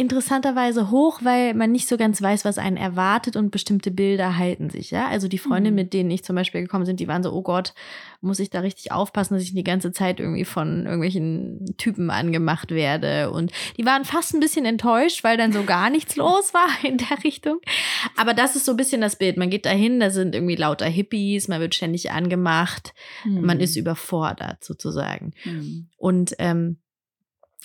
interessanterweise 0.00 0.90
hoch, 0.90 1.20
weil 1.22 1.54
man 1.54 1.70
nicht 1.70 1.86
so 1.88 1.96
ganz 1.96 2.20
weiß, 2.20 2.44
was 2.44 2.58
einen 2.58 2.76
erwartet 2.76 3.36
und 3.36 3.50
bestimmte 3.50 3.90
Bilder 3.90 4.36
halten 4.38 4.70
sich, 4.70 4.90
ja. 4.90 5.06
Also 5.08 5.28
die 5.28 5.38
Freundinnen, 5.38 5.74
Mhm. 5.74 5.82
mit 5.82 5.92
denen 5.92 6.10
ich 6.10 6.24
zum 6.24 6.34
Beispiel 6.36 6.62
gekommen 6.62 6.86
sind, 6.86 7.00
die 7.00 7.06
waren 7.08 7.22
so, 7.22 7.32
oh 7.32 7.42
Gott, 7.42 7.74
muss 8.22 8.38
ich 8.38 8.50
da 8.50 8.60
richtig 8.60 8.92
aufpassen, 8.92 9.34
dass 9.34 9.42
ich 9.42 9.54
die 9.54 9.64
ganze 9.64 9.92
Zeit 9.92 10.20
irgendwie 10.20 10.44
von 10.44 10.84
irgendwelchen 10.84 11.74
Typen 11.78 12.10
angemacht 12.10 12.70
werde. 12.70 13.30
Und 13.30 13.52
die 13.76 13.86
waren 13.86 14.04
fast 14.04 14.34
ein 14.34 14.40
bisschen 14.40 14.64
enttäuscht, 14.66 15.22
weil 15.24 15.36
dann 15.36 15.52
so 15.52 15.62
gar 15.64 15.90
nichts 15.90 16.16
los 16.16 16.52
war 16.52 16.68
in 16.82 16.96
der 16.98 17.22
Richtung. 17.24 17.58
Aber 18.16 18.34
das 18.34 18.56
ist 18.56 18.64
so 18.64 18.72
ein 18.72 18.76
bisschen 18.76 19.00
das 19.00 19.16
Bild. 19.16 19.36
Man 19.36 19.50
geht 19.50 19.64
dahin, 19.66 20.00
da 20.00 20.10
sind 20.10 20.34
irgendwie 20.34 20.56
lauter 20.56 20.86
Hippies, 20.86 21.48
man 21.48 21.60
wird 21.60 21.74
ständig 21.74 22.10
angemacht, 22.10 22.94
man 23.24 23.60
ist 23.60 23.76
überfordert 23.76 24.64
sozusagen. 24.64 25.32
Mhm. 25.44 25.88
Und 25.96 26.34
ähm, 26.38 26.78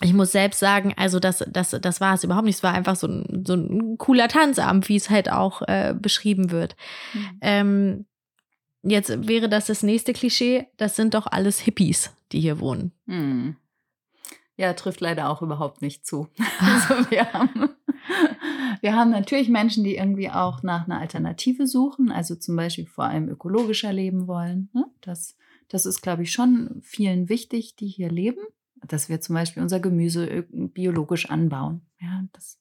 ich 0.01 0.13
muss 0.13 0.31
selbst 0.31 0.59
sagen, 0.59 0.93
also 0.97 1.19
das, 1.19 1.43
das, 1.47 1.69
das 1.69 2.01
war 2.01 2.13
es 2.15 2.23
überhaupt 2.23 2.45
nicht. 2.45 2.55
Es 2.55 2.63
war 2.63 2.73
einfach 2.73 2.95
so 2.95 3.07
ein, 3.07 3.43
so 3.45 3.53
ein 3.53 3.97
cooler 3.97 4.27
Tanzabend, 4.27 4.89
wie 4.89 4.97
es 4.97 5.09
halt 5.09 5.31
auch 5.31 5.61
äh, 5.63 5.95
beschrieben 5.97 6.51
wird. 6.51 6.75
Mhm. 7.13 7.37
Ähm, 7.41 8.05
jetzt 8.83 9.27
wäre 9.27 9.47
das 9.47 9.67
das 9.67 9.83
nächste 9.83 10.13
Klischee. 10.13 10.67
Das 10.77 10.95
sind 10.95 11.13
doch 11.13 11.27
alles 11.27 11.59
Hippies, 11.59 12.11
die 12.31 12.41
hier 12.41 12.59
wohnen. 12.59 12.91
Hm. 13.07 13.55
Ja, 14.57 14.73
trifft 14.73 15.01
leider 15.01 15.29
auch 15.29 15.41
überhaupt 15.41 15.81
nicht 15.81 16.05
zu. 16.05 16.27
Also 16.59 16.93
wir 17.09 17.31
haben, 17.31 17.69
wir 18.81 18.95
haben 18.95 19.11
natürlich 19.11 19.47
Menschen, 19.47 19.85
die 19.85 19.95
irgendwie 19.95 20.29
auch 20.29 20.61
nach 20.61 20.85
einer 20.85 20.99
Alternative 20.99 21.67
suchen, 21.67 22.11
also 22.11 22.35
zum 22.35 22.57
Beispiel 22.57 22.85
vor 22.85 23.05
allem 23.05 23.29
ökologischer 23.29 23.93
leben 23.93 24.27
wollen. 24.27 24.69
ne? 24.73 24.85
Das, 25.01 25.37
das 25.69 25.85
ist, 25.85 26.01
glaube 26.01 26.23
ich, 26.23 26.33
schon 26.33 26.81
vielen 26.81 27.29
wichtig, 27.29 27.75
die 27.77 27.87
hier 27.87 28.09
leben, 28.09 28.41
dass 28.85 29.09
wir 29.09 29.21
zum 29.21 29.35
Beispiel 29.35 29.63
unser 29.63 29.79
Gemüse 29.79 30.25
ö- 30.27 30.67
biologisch 30.67 31.29
anbauen, 31.29 31.81
ja, 31.99 32.23
dass, 32.33 32.59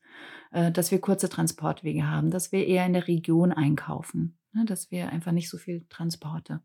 äh, 0.53 0.71
dass 0.73 0.91
wir 0.91 1.01
kurze 1.01 1.29
Transportwege 1.29 2.07
haben, 2.07 2.31
dass 2.31 2.53
wir 2.53 2.67
eher 2.67 2.87
in 2.87 2.93
der 2.93 3.09
Region 3.09 3.53
einkaufen, 3.53 4.39
ne? 4.53 4.65
dass 4.65 4.91
wir 4.91 5.11
einfach 5.11 5.33
nicht 5.33 5.51
so 5.51 5.59
viel 5.59 5.85
Transporte. 5.89 6.61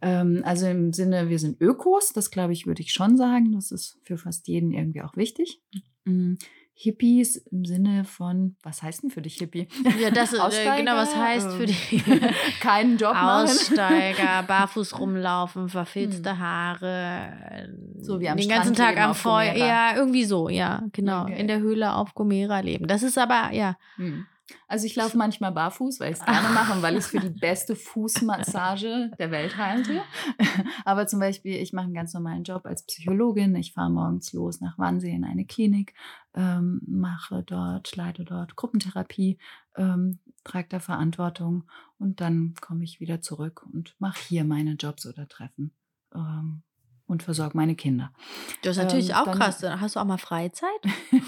Ähm, 0.00 0.42
also 0.44 0.66
im 0.66 0.92
Sinne, 0.92 1.28
wir 1.28 1.38
sind 1.38 1.60
Ökos, 1.60 2.12
das 2.12 2.30
glaube 2.30 2.52
ich, 2.52 2.66
würde 2.66 2.82
ich 2.82 2.92
schon 2.92 3.16
sagen. 3.16 3.52
Das 3.52 3.70
ist 3.70 3.98
für 4.02 4.18
fast 4.18 4.48
jeden 4.48 4.72
irgendwie 4.72 5.02
auch 5.02 5.16
wichtig. 5.16 5.62
Mm, 6.04 6.34
Hippies 6.74 7.36
im 7.36 7.64
Sinne 7.64 8.04
von, 8.04 8.56
was 8.62 8.82
heißt 8.82 9.02
denn 9.02 9.10
für 9.10 9.22
dich 9.22 9.36
Hippie? 9.36 9.68
Ja, 10.00 10.10
das 10.10 10.32
ist, 10.32 10.38
äh, 10.38 10.42
Aussteiger, 10.42 10.76
genau, 10.76 10.96
was 10.96 11.14
heißt 11.14 11.52
für 11.52 11.64
ähm, 11.64 11.74
die 11.90 12.00
keinen 12.60 12.96
Job 12.96 13.14
machen. 13.14 13.44
Aussteiger, 13.44 14.42
barfuß 14.44 14.98
rumlaufen, 14.98 15.68
verfilzte 15.68 16.30
Hm. 16.30 16.38
Haare, 16.38 17.68
So 18.00 18.20
wie 18.20 18.28
am 18.28 18.36
den 18.36 18.44
Strand 18.44 18.64
ganzen 18.64 18.74
Tag 18.74 18.98
am 19.00 19.14
Feuer. 19.14 19.54
Ja, 19.54 19.94
irgendwie 19.96 20.24
so, 20.24 20.48
ja, 20.48 20.82
genau. 20.92 21.24
Okay. 21.24 21.40
In 21.40 21.46
der 21.46 21.60
Höhle 21.60 21.94
auf 21.94 22.14
Gomera 22.14 22.60
leben. 22.60 22.86
Das 22.86 23.02
ist 23.02 23.18
aber, 23.18 23.52
ja, 23.52 23.76
Hm. 23.96 24.26
Also 24.68 24.86
ich 24.86 24.96
laufe 24.96 25.16
manchmal 25.16 25.52
barfuß, 25.52 26.00
weil 26.00 26.12
ich 26.12 26.18
es 26.18 26.24
gerne 26.24 26.48
mache 26.50 26.72
und 26.72 26.82
weil 26.82 26.94
ich 26.94 27.00
es 27.00 27.06
für 27.08 27.20
die 27.20 27.28
beste 27.28 27.76
Fußmassage 27.76 29.10
der 29.18 29.30
Welt 29.30 29.56
halte. 29.56 30.02
Aber 30.84 31.06
zum 31.06 31.20
Beispiel, 31.20 31.56
ich 31.56 31.72
mache 31.72 31.84
einen 31.84 31.94
ganz 31.94 32.14
normalen 32.14 32.44
Job 32.44 32.66
als 32.66 32.84
Psychologin. 32.84 33.54
Ich 33.56 33.72
fahre 33.72 33.90
morgens 33.90 34.32
los 34.32 34.60
nach 34.60 34.78
Wannsee 34.78 35.14
in 35.14 35.24
eine 35.24 35.44
Klinik, 35.44 35.94
ähm, 36.34 36.80
mache 36.86 37.42
dort, 37.42 37.94
leite 37.96 38.24
dort 38.24 38.56
Gruppentherapie, 38.56 39.38
ähm, 39.76 40.18
trage 40.44 40.68
da 40.68 40.80
Verantwortung 40.80 41.64
und 41.98 42.20
dann 42.20 42.54
komme 42.60 42.84
ich 42.84 43.00
wieder 43.00 43.20
zurück 43.20 43.64
und 43.72 43.94
mache 43.98 44.20
hier 44.28 44.44
meine 44.44 44.72
Jobs 44.72 45.06
oder 45.06 45.28
Treffen 45.28 45.72
ähm, 46.14 46.62
und 47.12 47.22
versorge 47.22 47.56
meine 47.56 47.76
Kinder. 47.76 48.10
das 48.62 48.76
ist 48.76 48.82
natürlich 48.82 49.10
Ähm, 49.10 49.14
auch 49.16 49.30
krass. 49.30 49.62
Hast 49.62 49.94
du 49.96 50.00
auch 50.00 50.04
mal 50.04 50.18
Freizeit? 50.18 50.70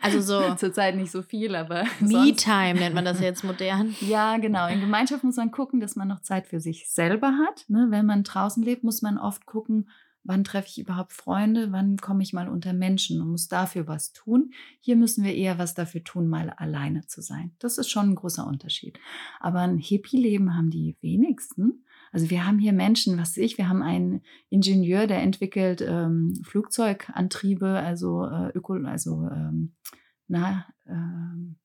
Also 0.00 0.20
so 0.20 0.54
Zurzeit 0.54 0.96
nicht 0.96 1.10
so 1.10 1.22
viel, 1.22 1.54
aber 1.54 1.84
Me-Time 2.00 2.74
nennt 2.74 2.94
man 2.94 3.04
das 3.04 3.20
jetzt 3.20 3.44
modern. 3.44 3.94
Ja, 4.00 4.36
genau. 4.38 4.68
In 4.68 4.80
Gemeinschaft 4.80 5.24
muss 5.24 5.36
man 5.36 5.50
gucken, 5.50 5.80
dass 5.80 5.96
man 5.96 6.08
noch 6.08 6.20
Zeit 6.20 6.46
für 6.46 6.60
sich 6.60 6.88
selber 6.88 7.36
hat. 7.46 7.64
Ne? 7.68 7.88
Wenn 7.90 8.06
man 8.06 8.22
draußen 8.22 8.62
lebt, 8.62 8.84
muss 8.84 9.02
man 9.02 9.18
oft 9.18 9.44
gucken, 9.46 9.88
wann 10.24 10.44
treffe 10.44 10.68
ich 10.68 10.78
überhaupt 10.78 11.12
Freunde, 11.12 11.72
wann 11.72 11.96
komme 11.96 12.22
ich 12.22 12.32
mal 12.32 12.48
unter 12.48 12.72
Menschen 12.72 13.20
und 13.20 13.30
muss 13.30 13.48
dafür 13.48 13.86
was 13.86 14.12
tun. 14.12 14.52
Hier 14.80 14.96
müssen 14.96 15.24
wir 15.24 15.34
eher 15.34 15.58
was 15.58 15.74
dafür 15.74 16.04
tun, 16.04 16.28
mal 16.28 16.50
alleine 16.50 17.06
zu 17.06 17.20
sein. 17.22 17.52
Das 17.58 17.78
ist 17.78 17.90
schon 17.90 18.10
ein 18.10 18.14
großer 18.14 18.46
Unterschied. 18.46 18.98
Aber 19.40 19.60
ein 19.60 19.78
Hippie-Leben 19.78 20.54
haben 20.56 20.70
die 20.70 20.96
wenigsten. 21.00 21.84
Also 22.18 22.30
wir 22.30 22.44
haben 22.44 22.58
hier 22.58 22.72
Menschen, 22.72 23.16
was 23.16 23.36
ich, 23.36 23.58
wir 23.58 23.68
haben 23.68 23.80
einen 23.80 24.22
Ingenieur, 24.50 25.06
der 25.06 25.22
entwickelt 25.22 25.80
ähm, 25.86 26.34
Flugzeugantriebe, 26.42 27.68
also 27.68 28.24
äh, 28.24 28.50
Öko, 28.56 28.72
also 28.72 29.28
ähm, 29.32 29.76
na, 30.26 30.66
ähm, 30.88 31.58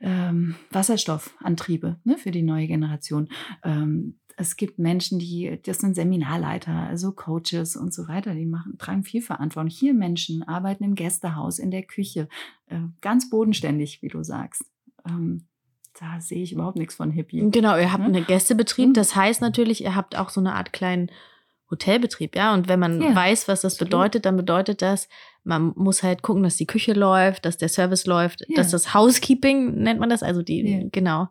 ähm, 0.00 0.56
Wasserstoffantriebe 0.72 2.00
ne, 2.02 2.18
für 2.18 2.32
die 2.32 2.42
neue 2.42 2.66
Generation. 2.66 3.28
Ähm, 3.62 4.18
es 4.36 4.56
gibt 4.56 4.80
Menschen, 4.80 5.20
die, 5.20 5.60
das 5.62 5.78
sind 5.78 5.94
Seminarleiter, 5.94 6.74
also 6.74 7.12
Coaches 7.12 7.76
und 7.76 7.94
so 7.94 8.08
weiter, 8.08 8.34
die 8.34 8.46
machen, 8.46 8.76
tragen 8.76 9.04
viel 9.04 9.22
Verantwortung. 9.22 9.70
Hier 9.70 9.94
Menschen 9.94 10.42
arbeiten 10.42 10.82
im 10.82 10.96
Gästehaus, 10.96 11.60
in 11.60 11.70
der 11.70 11.84
Küche, 11.84 12.28
äh, 12.66 12.80
ganz 13.02 13.30
bodenständig, 13.30 14.02
wie 14.02 14.08
du 14.08 14.24
sagst. 14.24 14.64
Ähm, 15.08 15.46
da 16.00 16.18
sehe 16.20 16.42
ich 16.42 16.52
überhaupt 16.52 16.78
nichts 16.78 16.94
von 16.94 17.10
Hippie. 17.10 17.46
Genau, 17.50 17.76
ihr 17.76 17.92
habt 17.92 18.08
Ne? 18.08 18.16
einen 18.16 18.26
Gästebetrieb. 18.26 18.88
Mhm. 18.88 18.94
Das 18.94 19.14
heißt 19.14 19.40
natürlich, 19.42 19.84
ihr 19.84 19.94
habt 19.94 20.16
auch 20.16 20.30
so 20.30 20.40
eine 20.40 20.54
Art 20.54 20.72
kleinen 20.72 21.10
Hotelbetrieb, 21.70 22.34
ja. 22.34 22.52
Und 22.54 22.68
wenn 22.68 22.80
man 22.80 23.00
Ja, 23.00 23.14
weiß, 23.14 23.46
was 23.46 23.60
das 23.60 23.74
absolut. 23.74 23.90
bedeutet, 23.90 24.24
dann 24.24 24.36
bedeutet 24.36 24.82
das, 24.82 25.08
man 25.44 25.72
muss 25.76 26.02
halt 26.02 26.22
gucken, 26.22 26.42
dass 26.42 26.56
die 26.56 26.66
Küche 26.66 26.94
läuft, 26.94 27.44
dass 27.44 27.58
der 27.58 27.68
Service 27.68 28.06
läuft, 28.06 28.44
Ja. 28.48 28.56
dass 28.56 28.70
das 28.70 28.92
Housekeeping 28.94 29.74
nennt 29.76 30.00
man 30.00 30.10
das, 30.10 30.22
also 30.22 30.42
die, 30.42 30.62
Ja. 30.68 30.88
genau. 30.90 31.28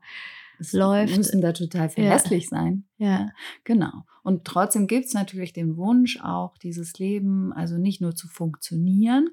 Es 0.60 0.72
läuft. 0.74 1.16
müssen 1.18 1.42
da 1.42 1.52
total 1.54 1.90
verlässlich 1.90 2.48
sein. 2.50 2.84
Ja. 2.98 3.30
Genau. 3.64 4.04
Und 4.24 4.46
trotzdem 4.46 4.88
gibt 4.88 5.06
es 5.06 5.14
natürlich 5.14 5.54
den 5.54 5.78
Wunsch, 5.78 6.20
auch 6.22 6.58
dieses 6.58 7.00
Leben, 7.00 7.52
also 7.54 7.78
nicht 7.78 8.02
nur 8.02 8.14
zu 8.16 8.28
funktionieren 8.28 9.30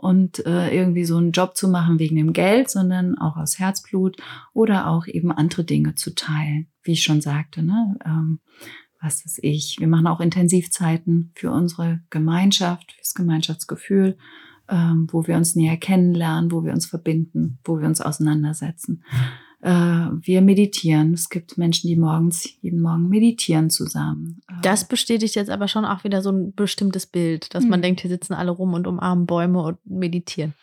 und 0.00 0.44
äh, 0.46 0.74
irgendwie 0.74 1.04
so 1.04 1.18
einen 1.18 1.32
Job 1.32 1.56
zu 1.56 1.68
machen 1.68 1.98
wegen 1.98 2.16
dem 2.16 2.32
Geld, 2.32 2.70
sondern 2.70 3.18
auch 3.18 3.36
aus 3.36 3.58
Herzblut 3.58 4.16
oder 4.54 4.88
auch 4.88 5.06
eben 5.06 5.30
andere 5.30 5.64
Dinge 5.64 5.94
zu 5.94 6.14
teilen. 6.14 6.68
Wie 6.82 6.92
ich 6.92 7.02
schon 7.02 7.20
sagte, 7.20 7.62
ne? 7.62 7.98
Ähm, 8.04 8.40
was 9.02 9.24
ist 9.24 9.38
ich? 9.42 9.76
Wir 9.78 9.88
machen 9.88 10.06
auch 10.06 10.20
Intensivzeiten 10.20 11.32
für 11.34 11.50
unsere 11.50 12.00
Gemeinschaft, 12.10 12.92
fürs 12.92 13.14
Gemeinschaftsgefühl, 13.14 14.16
ähm, 14.68 15.08
wo 15.10 15.26
wir 15.26 15.36
uns 15.36 15.54
näher 15.54 15.76
kennenlernen, 15.76 16.50
wo 16.50 16.64
wir 16.64 16.72
uns 16.72 16.86
verbinden, 16.86 17.58
wo 17.64 17.78
wir 17.78 17.86
uns 17.86 18.00
auseinandersetzen. 18.00 19.04
Äh, 19.62 19.70
wir 19.70 20.40
meditieren. 20.40 21.12
Es 21.12 21.28
gibt 21.28 21.58
Menschen, 21.58 21.88
die 21.88 21.96
morgens, 21.96 22.48
jeden 22.62 22.80
Morgen 22.80 23.08
meditieren 23.08 23.68
zusammen. 23.70 24.40
Äh, 24.48 24.54
Das 24.62 24.88
bestätigt 24.88 25.34
jetzt 25.34 25.50
aber 25.50 25.68
schon 25.68 25.84
auch 25.84 26.02
wieder 26.04 26.22
so 26.22 26.30
ein 26.30 26.54
bestimmtes 26.54 27.06
Bild, 27.06 27.54
dass 27.54 27.64
man 27.64 27.74
Hm. 27.78 27.82
denkt, 27.82 28.00
hier 28.00 28.10
sitzen 28.10 28.32
alle 28.34 28.50
rum 28.50 28.72
und 28.74 28.86
umarmen 28.86 29.26
Bäume 29.26 29.62
und 29.62 29.78
meditieren. 29.84 30.54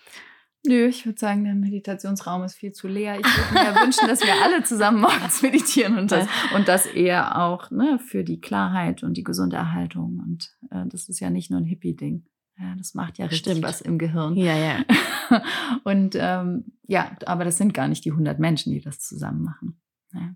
Nö, 0.66 0.88
ich 0.88 1.06
würde 1.06 1.20
sagen, 1.20 1.44
der 1.46 1.54
Meditationsraum 1.56 2.44
ist 2.44 2.56
viel 2.56 2.74
zu 2.74 2.88
leer. 2.88 3.20
Ich 3.20 3.26
würde 3.26 3.54
mir 3.54 3.76
wünschen, 3.86 4.08
dass 4.08 4.22
wir 4.22 4.34
alle 4.44 4.64
zusammen 4.64 5.00
morgens 5.02 5.42
meditieren 5.42 5.98
und 5.98 6.12
das, 6.12 6.28
und 6.56 6.68
das 6.68 6.88
eher 6.88 7.40
auch 7.42 7.70
ne, 7.72 8.00
für 8.06 8.24
die 8.24 8.42
Klarheit 8.42 9.04
und 9.04 9.16
die 9.16 9.24
gesunde 9.24 9.56
Erhaltung. 9.56 10.20
Und 10.28 10.52
äh, 10.72 10.86
das 10.88 11.08
ist 11.08 11.20
ja 11.20 11.30
nicht 11.30 11.52
nur 11.52 11.60
ein 11.62 11.66
Hippie-Ding. 11.66 12.26
Ja, 12.60 12.74
das 12.78 12.94
macht 12.96 13.18
ja 13.20 13.26
richtig 13.26 13.52
Stimmt. 13.52 13.64
was 13.64 13.82
im 13.82 13.98
Gehirn. 14.00 14.36
Ja, 14.36 14.56
ja. 14.58 14.84
und 15.84 16.16
ähm, 16.20 16.66
ja, 16.88 17.12
aber 17.26 17.46
das 17.46 17.58
sind 17.58 17.74
gar 17.74 17.88
nicht 17.88 18.04
die 18.06 18.12
100 18.12 18.40
Menschen, 18.40 18.74
die 18.74 18.82
das 18.82 19.00
zusammen 19.00 19.44
machen. 19.44 19.80
Ja. 20.14 20.34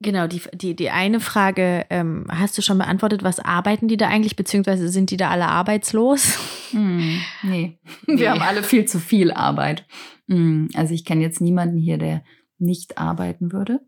Genau, 0.00 0.26
die, 0.26 0.42
die, 0.52 0.74
die 0.74 0.90
eine 0.90 1.20
Frage 1.20 1.86
ähm, 1.88 2.26
hast 2.28 2.58
du 2.58 2.62
schon 2.62 2.78
beantwortet. 2.78 3.22
Was 3.22 3.38
arbeiten 3.38 3.86
die 3.86 3.96
da 3.96 4.08
eigentlich, 4.08 4.34
beziehungsweise 4.34 4.88
sind 4.88 5.12
die 5.12 5.16
da 5.16 5.30
alle 5.30 5.46
arbeitslos? 5.46 6.38
Hm, 6.72 7.20
nee. 7.44 7.78
Nee. 8.08 8.18
wir 8.18 8.32
haben 8.32 8.42
alle 8.42 8.62
viel 8.64 8.84
zu 8.86 8.98
viel 8.98 9.30
Arbeit. 9.30 9.86
Hm, 10.28 10.68
Also 10.74 10.92
ich 10.94 11.04
kenne 11.04 11.22
jetzt 11.22 11.40
niemanden 11.40 11.78
hier, 11.78 11.98
der 11.98 12.24
nicht 12.58 12.98
arbeiten 12.98 13.52
würde. 13.52 13.80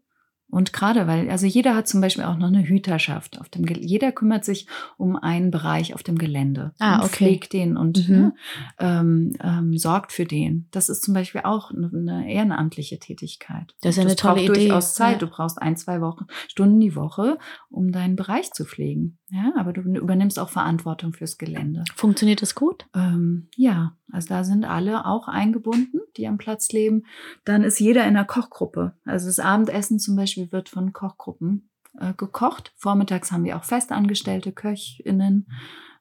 Und 0.55 0.73
gerade 0.73 1.07
weil, 1.07 1.29
also 1.31 1.47
jeder 1.47 1.75
hat 1.75 1.89
zum 1.89 2.01
Beispiel 2.01 2.25
auch 2.25 2.37
noch 2.37 2.47
eine 2.47 2.63
Hüterschaft. 2.67 3.41
Auf 3.41 3.49
dem, 3.49 3.65
jeder 3.67 4.13
kümmert 4.13 4.45
sich 4.45 4.69
um 4.97 5.17
einen 5.17 5.51
Bereich 5.51 5.95
auf 5.95 6.03
dem 6.05 6.17
Gelände 6.17 6.73
Ah, 6.79 6.97
und 6.99 7.05
okay. 7.07 7.09
pflegt 7.17 7.53
den 7.53 7.77
und 7.77 8.09
Mhm. 8.09 8.15
ne, 8.15 8.35
ähm, 8.79 9.37
ähm, 9.43 9.77
sorgt 9.77 10.13
für 10.13 10.25
den. 10.25 10.69
Das 10.71 10.89
ist 10.89 11.03
zum 11.03 11.13
Beispiel 11.15 11.41
auch 11.45 11.73
eine, 11.73 11.91
eine 11.93 12.33
ehrenamtliche 12.33 12.99
Tätigkeit. 13.01 13.75
Das 13.83 13.91
ist 13.91 13.97
ja 13.97 14.03
eine 14.05 14.15
tolle 14.17 14.35
braucht 14.37 14.45
Idee. 14.57 14.69
durchaus 14.69 14.95
Zeit. 14.95 15.15
Ja. 15.15 15.19
Du 15.19 15.27
brauchst 15.27 15.61
ein, 15.61 15.77
zwei 15.77 16.01
Wochen, 16.01 16.27
Stunden 16.49 16.79
die 16.81 16.95
Woche, 16.95 17.39
um 17.71 17.91
deinen 17.91 18.15
Bereich 18.15 18.53
zu 18.53 18.65
pflegen. 18.65 19.19
Ja, 19.31 19.53
aber 19.57 19.73
du 19.73 19.81
übernimmst 19.81 20.39
auch 20.39 20.51
Verantwortung 20.51 21.13
fürs 21.13 21.39
Gelände. 21.39 21.83
Funktioniert 21.97 22.41
das 22.43 22.55
gut? 22.55 22.87
Ähm, 22.95 23.49
ja, 23.57 23.97
also 24.13 24.29
da 24.29 24.45
sind 24.45 24.65
alle 24.65 25.07
auch 25.07 25.27
eingebunden, 25.27 25.99
die 26.17 26.29
am 26.29 26.39
Platz 26.39 26.71
leben. 26.71 27.03
Dann 27.45 27.65
ist 27.65 27.81
jeder 27.81 28.03
in 28.03 28.11
einer 28.17 28.25
Kochgruppe. 28.25 28.93
Also 29.05 29.27
das 29.27 29.41
Abendessen 29.41 29.99
zum 29.99 30.15
Beispiel 30.15 30.44
wird 30.53 30.69
von 30.69 30.93
Kochgruppen 30.93 31.71
äh, 31.99 32.15
gekocht. 32.15 32.73
Vormittags 32.77 33.33
haben 33.33 33.45
wir 33.45 33.57
auch 33.57 33.65
festangestellte 33.65 34.53
KöchInnen. 34.53 35.47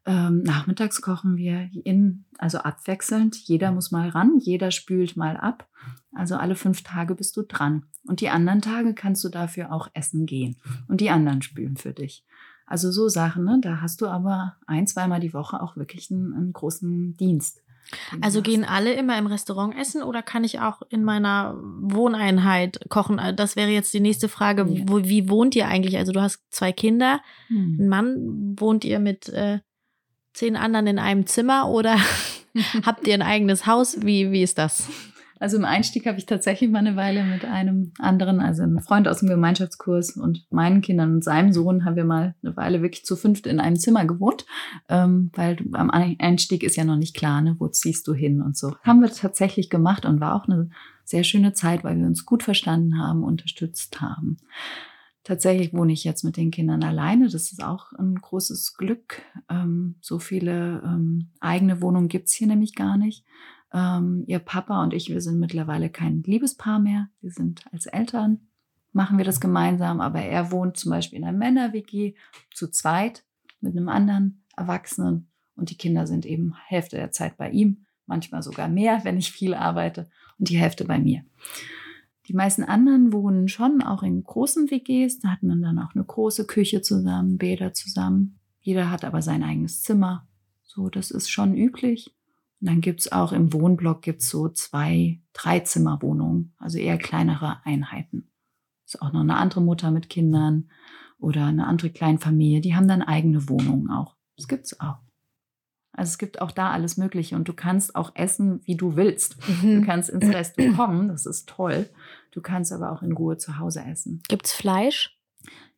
Ähm, 0.05 0.41
nachmittags 0.43 1.01
kochen 1.01 1.37
wir 1.37 1.69
in, 1.85 2.25
also 2.37 2.57
abwechselnd. 2.57 3.35
Jeder 3.35 3.71
muss 3.71 3.91
mal 3.91 4.09
ran, 4.09 4.37
jeder 4.39 4.71
spült 4.71 5.15
mal 5.15 5.37
ab. 5.37 5.67
Also 6.13 6.35
alle 6.35 6.55
fünf 6.55 6.83
Tage 6.83 7.15
bist 7.15 7.37
du 7.37 7.43
dran. 7.43 7.85
Und 8.05 8.19
die 8.19 8.29
anderen 8.29 8.61
Tage 8.61 8.93
kannst 8.93 9.23
du 9.23 9.29
dafür 9.29 9.71
auch 9.71 9.87
essen 9.93 10.25
gehen. 10.25 10.57
Und 10.87 10.99
die 10.99 11.09
anderen 11.09 11.41
spülen 11.41 11.77
für 11.77 11.93
dich. 11.93 12.25
Also 12.65 12.91
so 12.91 13.07
Sachen, 13.09 13.43
ne? 13.45 13.59
da 13.61 13.81
hast 13.81 14.01
du 14.01 14.07
aber 14.07 14.57
ein, 14.67 14.87
zweimal 14.87 15.19
die 15.19 15.33
Woche 15.33 15.61
auch 15.61 15.75
wirklich 15.75 16.11
einen, 16.11 16.33
einen 16.33 16.53
großen 16.53 17.15
Dienst. 17.17 17.62
Also 18.21 18.41
gehen 18.41 18.63
alle 18.65 18.93
immer 18.93 19.17
im 19.17 19.27
Restaurant 19.27 19.75
essen 19.77 20.01
oder 20.03 20.21
kann 20.23 20.43
ich 20.43 20.59
auch 20.59 20.81
in 20.89 21.03
meiner 21.03 21.55
Wohneinheit 21.61 22.79
kochen? 22.89 23.19
Äh, 23.19 23.33
Das 23.35 23.55
wäre 23.55 23.69
jetzt 23.69 23.93
die 23.93 23.99
nächste 23.99 24.29
Frage. 24.29 24.65
Ja. 24.67 24.83
Wo, 24.87 25.03
wie 25.03 25.29
wohnt 25.29 25.55
ihr 25.55 25.67
eigentlich? 25.67 25.97
Also 25.97 26.11
du 26.11 26.21
hast 26.21 26.39
zwei 26.49 26.71
Kinder, 26.71 27.21
Hm. 27.47 27.77
einen 27.79 27.89
Mann. 27.89 28.55
Wohnt 28.57 28.83
ihr 28.85 28.99
mit 28.99 29.29
äh, 29.29 29.59
zehn 30.33 30.55
anderen 30.55 30.87
in 30.87 30.99
einem 30.99 31.27
Zimmer 31.27 31.69
oder 31.69 31.97
habt 32.85 33.07
ihr 33.07 33.13
ein 33.13 33.21
eigenes 33.21 33.65
Haus? 33.67 33.97
Wie, 34.01 34.31
wie 34.31 34.43
ist 34.43 34.57
das? 34.57 34.87
Also 35.43 35.57
im 35.57 35.65
Einstieg 35.65 36.05
habe 36.05 36.17
ich 36.17 36.25
tatsächlich 36.25 36.71
mal 36.71 36.79
eine 36.79 36.95
Weile 36.95 37.25
mit 37.25 37.43
einem 37.43 37.91
anderen, 37.99 38.39
also 38.39 38.63
einem 38.63 38.79
Freund 38.79 39.09
aus 39.09 39.19
dem 39.19 39.27
Gemeinschaftskurs 39.27 40.15
und 40.15 40.49
meinen 40.51 40.79
Kindern 40.79 41.15
und 41.15 41.23
seinem 41.25 41.51
Sohn 41.51 41.83
haben 41.83 41.97
wir 41.97 42.05
mal 42.05 42.33
eine 42.41 42.55
Weile 42.55 42.81
wirklich 42.81 43.03
zu 43.03 43.17
fünft 43.17 43.45
in 43.45 43.59
einem 43.59 43.75
Zimmer 43.75 44.05
gewohnt, 44.05 44.45
ähm, 44.87 45.31
weil 45.33 45.57
am 45.73 45.91
Ein- 45.91 46.15
Einstieg 46.17 46.63
ist 46.63 46.77
ja 46.77 46.85
noch 46.85 46.95
nicht 46.95 47.13
klar, 47.13 47.41
ne, 47.41 47.57
wo 47.59 47.67
ziehst 47.67 48.07
du 48.07 48.13
hin 48.13 48.41
und 48.41 48.55
so. 48.55 48.73
Haben 48.83 49.01
wir 49.01 49.11
tatsächlich 49.11 49.69
gemacht 49.69 50.05
und 50.05 50.21
war 50.21 50.33
auch 50.33 50.47
eine 50.47 50.69
sehr 51.03 51.25
schöne 51.25 51.51
Zeit, 51.51 51.83
weil 51.83 51.97
wir 51.97 52.05
uns 52.05 52.25
gut 52.25 52.41
verstanden 52.41 52.97
haben, 52.97 53.25
unterstützt 53.25 53.99
haben. 53.99 54.37
Tatsächlich 55.25 55.73
wohne 55.73 55.91
ich 55.91 56.05
jetzt 56.05 56.23
mit 56.23 56.37
den 56.37 56.51
Kindern 56.51 56.85
alleine. 56.85 57.25
Das 57.25 57.51
ist 57.51 57.61
auch 57.61 57.91
ein 57.99 58.15
großes 58.15 58.75
Glück. 58.77 59.21
Ähm, 59.49 59.95
so 59.99 60.19
viele 60.19 60.81
ähm, 60.85 61.31
eigene 61.41 61.81
Wohnungen 61.81 62.07
gibt's 62.07 62.31
hier 62.31 62.47
nämlich 62.47 62.75
gar 62.75 62.95
nicht. 62.95 63.25
Ähm, 63.73 64.23
ihr 64.27 64.39
Papa 64.39 64.83
und 64.83 64.93
ich, 64.93 65.09
wir 65.09 65.21
sind 65.21 65.39
mittlerweile 65.39 65.89
kein 65.89 66.23
Liebespaar 66.23 66.79
mehr. 66.79 67.09
Wir 67.21 67.31
sind 67.31 67.65
als 67.71 67.87
Eltern, 67.87 68.47
machen 68.91 69.17
wir 69.17 69.25
das 69.25 69.41
gemeinsam, 69.41 69.99
aber 69.99 70.21
er 70.21 70.51
wohnt 70.51 70.77
zum 70.77 70.91
Beispiel 70.91 71.19
in 71.19 71.25
einer 71.25 71.37
Männer-WG 71.37 72.13
zu 72.53 72.69
zweit 72.69 73.23
mit 73.61 73.75
einem 73.75 73.89
anderen 73.89 74.43
Erwachsenen 74.55 75.27
und 75.55 75.69
die 75.69 75.77
Kinder 75.77 76.07
sind 76.07 76.25
eben 76.25 76.55
Hälfte 76.67 76.97
der 76.97 77.11
Zeit 77.11 77.37
bei 77.37 77.49
ihm, 77.49 77.85
manchmal 78.05 78.43
sogar 78.43 78.67
mehr, 78.67 79.03
wenn 79.03 79.17
ich 79.17 79.31
viel 79.31 79.53
arbeite 79.53 80.09
und 80.39 80.49
die 80.49 80.57
Hälfte 80.57 80.85
bei 80.85 80.99
mir. 80.99 81.23
Die 82.27 82.33
meisten 82.33 82.63
anderen 82.63 83.11
wohnen 83.11 83.47
schon 83.47 83.81
auch 83.81 84.01
in 84.03 84.23
großen 84.23 84.71
WGs, 84.71 85.19
da 85.19 85.29
hat 85.29 85.43
man 85.43 85.61
dann 85.61 85.79
auch 85.79 85.93
eine 85.93 86.03
große 86.03 86.45
Küche 86.45 86.81
zusammen, 86.81 87.37
Bäder 87.37 87.73
zusammen. 87.73 88.39
Jeder 88.61 88.89
hat 88.89 89.03
aber 89.03 89.21
sein 89.21 89.43
eigenes 89.43 89.83
Zimmer. 89.83 90.25
So, 90.63 90.89
das 90.89 91.11
ist 91.11 91.29
schon 91.29 91.55
üblich. 91.55 92.15
Und 92.63 92.69
dann 92.69 92.79
gibt's 92.79 93.11
auch 93.11 93.33
im 93.33 93.51
Wohnblock 93.51 94.01
gibt's 94.01 94.29
so 94.29 94.47
zwei, 94.47 95.19
drei 95.33 95.59
Zimmerwohnungen, 95.59 96.53
also 96.59 96.77
eher 96.77 96.97
kleinere 96.97 97.57
Einheiten. 97.65 98.29
Ist 98.85 99.01
auch 99.01 99.11
noch 99.11 99.19
eine 99.19 99.35
andere 99.35 99.59
Mutter 99.59 99.91
mit 99.91 100.09
Kindern 100.09 100.69
oder 101.19 101.47
eine 101.47 101.67
andere 101.67 101.89
Kleinfamilie, 101.89 102.61
die 102.61 102.73
haben 102.73 102.87
dann 102.87 103.01
eigene 103.01 103.49
Wohnungen 103.49 103.89
auch. 103.89 104.15
Das 104.37 104.47
gibt's 104.47 104.79
auch. 104.79 104.95
Also 105.91 106.11
es 106.11 106.17
gibt 106.17 106.39
auch 106.39 106.51
da 106.51 106.71
alles 106.71 106.95
Mögliche 106.95 107.35
und 107.35 107.49
du 107.49 107.53
kannst 107.53 107.97
auch 107.97 108.15
essen, 108.15 108.61
wie 108.63 108.77
du 108.77 108.95
willst. 108.95 109.35
Du 109.61 109.81
kannst 109.81 110.09
ins 110.09 110.33
Restaurant 110.33 110.77
kommen, 110.77 111.07
das 111.09 111.25
ist 111.25 111.49
toll. 111.49 111.89
Du 112.31 112.39
kannst 112.39 112.71
aber 112.71 112.93
auch 112.93 113.01
in 113.01 113.11
Ruhe 113.11 113.35
zu 113.35 113.59
Hause 113.59 113.83
essen. 113.83 114.23
Gibt's 114.29 114.53
Fleisch? 114.53 115.19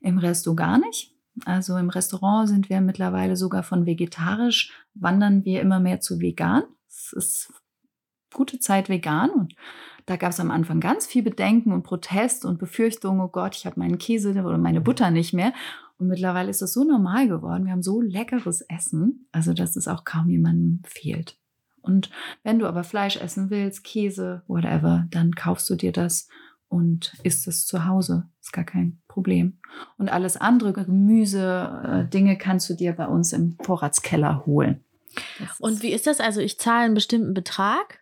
Im 0.01 0.19
Resto 0.19 0.53
gar 0.53 0.77
nicht. 0.77 1.15
Also 1.45 1.77
im 1.77 1.89
Restaurant 1.89 2.47
sind 2.47 2.69
wir 2.69 2.79
mittlerweile 2.79 3.35
sogar 3.35 3.63
von 3.63 3.87
vegetarisch, 3.87 4.71
wandern 4.93 5.45
wir 5.45 5.61
immer 5.61 5.79
mehr 5.79 5.99
zu 5.99 6.21
vegan. 6.21 6.61
Es 6.95 7.13
ist 7.13 7.53
gute 8.33 8.59
Zeit 8.59 8.89
vegan 8.89 9.29
und 9.29 9.55
da 10.05 10.17
gab 10.17 10.31
es 10.31 10.39
am 10.39 10.51
Anfang 10.51 10.79
ganz 10.79 11.07
viel 11.07 11.23
Bedenken 11.23 11.71
und 11.71 11.83
Protest 11.83 12.45
und 12.45 12.59
Befürchtungen, 12.59 13.21
oh 13.21 13.27
Gott, 13.27 13.55
ich 13.55 13.65
habe 13.65 13.79
meinen 13.79 13.97
Käse 13.97 14.31
oder 14.31 14.57
meine 14.57 14.81
Butter 14.81 15.09
nicht 15.09 15.33
mehr. 15.33 15.53
Und 15.97 16.07
mittlerweile 16.07 16.49
ist 16.49 16.61
das 16.61 16.73
so 16.73 16.83
normal 16.83 17.27
geworden. 17.27 17.65
Wir 17.65 17.71
haben 17.71 17.81
so 17.81 18.01
leckeres 18.01 18.61
Essen, 18.61 19.27
also 19.31 19.53
dass 19.53 19.75
es 19.75 19.87
auch 19.87 20.03
kaum 20.03 20.29
jemandem 20.29 20.81
fehlt. 20.85 21.39
Und 21.81 22.09
wenn 22.43 22.59
du 22.59 22.67
aber 22.67 22.83
Fleisch 22.83 23.17
essen 23.17 23.49
willst, 23.49 23.83
Käse, 23.83 24.43
whatever, 24.47 25.07
dann 25.11 25.33
kaufst 25.33 25.69
du 25.69 25.75
dir 25.75 25.91
das 25.91 26.27
und 26.67 27.13
isst 27.23 27.47
es 27.47 27.65
zu 27.65 27.85
Hause. 27.85 28.27
Ist 28.41 28.53
gar 28.53 28.63
kein 28.63 29.01
Problem. 29.07 29.59
Und 29.97 30.09
alles 30.09 30.37
andere, 30.37 30.73
Gemüse, 30.73 31.81
äh, 31.85 32.09
Dinge 32.09 32.37
kannst 32.37 32.69
du 32.69 32.73
dir 32.73 32.93
bei 32.93 33.07
uns 33.07 33.33
im 33.33 33.55
Vorratskeller 33.63 34.45
holen. 34.45 34.84
Und 35.59 35.81
wie 35.83 35.91
ist 35.91 36.07
das? 36.07 36.19
Also 36.19 36.41
ich 36.41 36.59
zahle 36.59 36.85
einen 36.85 36.93
bestimmten 36.93 37.33
Betrag 37.33 37.99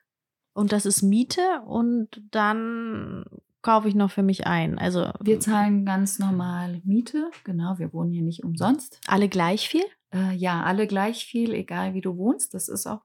und 0.53 0.71
das 0.71 0.85
ist 0.85 1.01
Miete 1.01 1.61
und 1.65 2.09
dann 2.31 3.25
kaufe 3.61 3.87
ich 3.87 3.95
noch 3.95 4.11
für 4.11 4.23
mich 4.23 4.45
ein. 4.45 4.77
Also 4.77 5.09
wir 5.21 5.39
zahlen 5.39 5.85
ganz 5.85 6.19
normal 6.19 6.81
Miete. 6.83 7.31
Genau, 7.43 7.79
wir 7.79 7.93
wohnen 7.93 8.11
hier 8.11 8.21
nicht 8.21 8.43
umsonst. 8.43 8.99
alle 9.07 9.29
gleich 9.29 9.67
viel? 9.67 9.85
Äh, 10.13 10.35
ja, 10.35 10.63
alle 10.63 10.85
gleich 10.85 11.25
viel, 11.25 11.53
egal 11.53 11.93
wie 11.93 12.01
du 12.01 12.17
wohnst. 12.17 12.53
Das 12.53 12.67
ist 12.67 12.85
auch, 12.85 13.01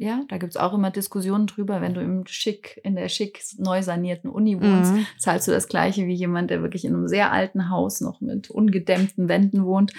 ja, 0.00 0.24
da 0.28 0.38
gibt 0.38 0.54
es 0.54 0.56
auch 0.56 0.72
immer 0.72 0.90
Diskussionen 0.90 1.46
drüber. 1.46 1.82
Wenn 1.82 1.92
du 1.92 2.00
im 2.00 2.24
schick, 2.26 2.80
in 2.84 2.96
der 2.96 3.10
schick 3.10 3.42
neu 3.58 3.82
sanierten 3.82 4.30
Uni 4.30 4.58
wohnst, 4.58 4.94
Mhm. 4.94 5.06
zahlst 5.18 5.46
du 5.46 5.52
das 5.52 5.68
gleiche 5.68 6.06
wie 6.06 6.14
jemand, 6.14 6.48
der 6.48 6.62
wirklich 6.62 6.86
in 6.86 6.94
einem 6.94 7.06
sehr 7.06 7.30
alten 7.32 7.68
Haus 7.68 8.00
noch 8.00 8.22
mit 8.22 8.48
ungedämmten 8.48 9.28
Wänden 9.28 9.66
wohnt. 9.66 9.92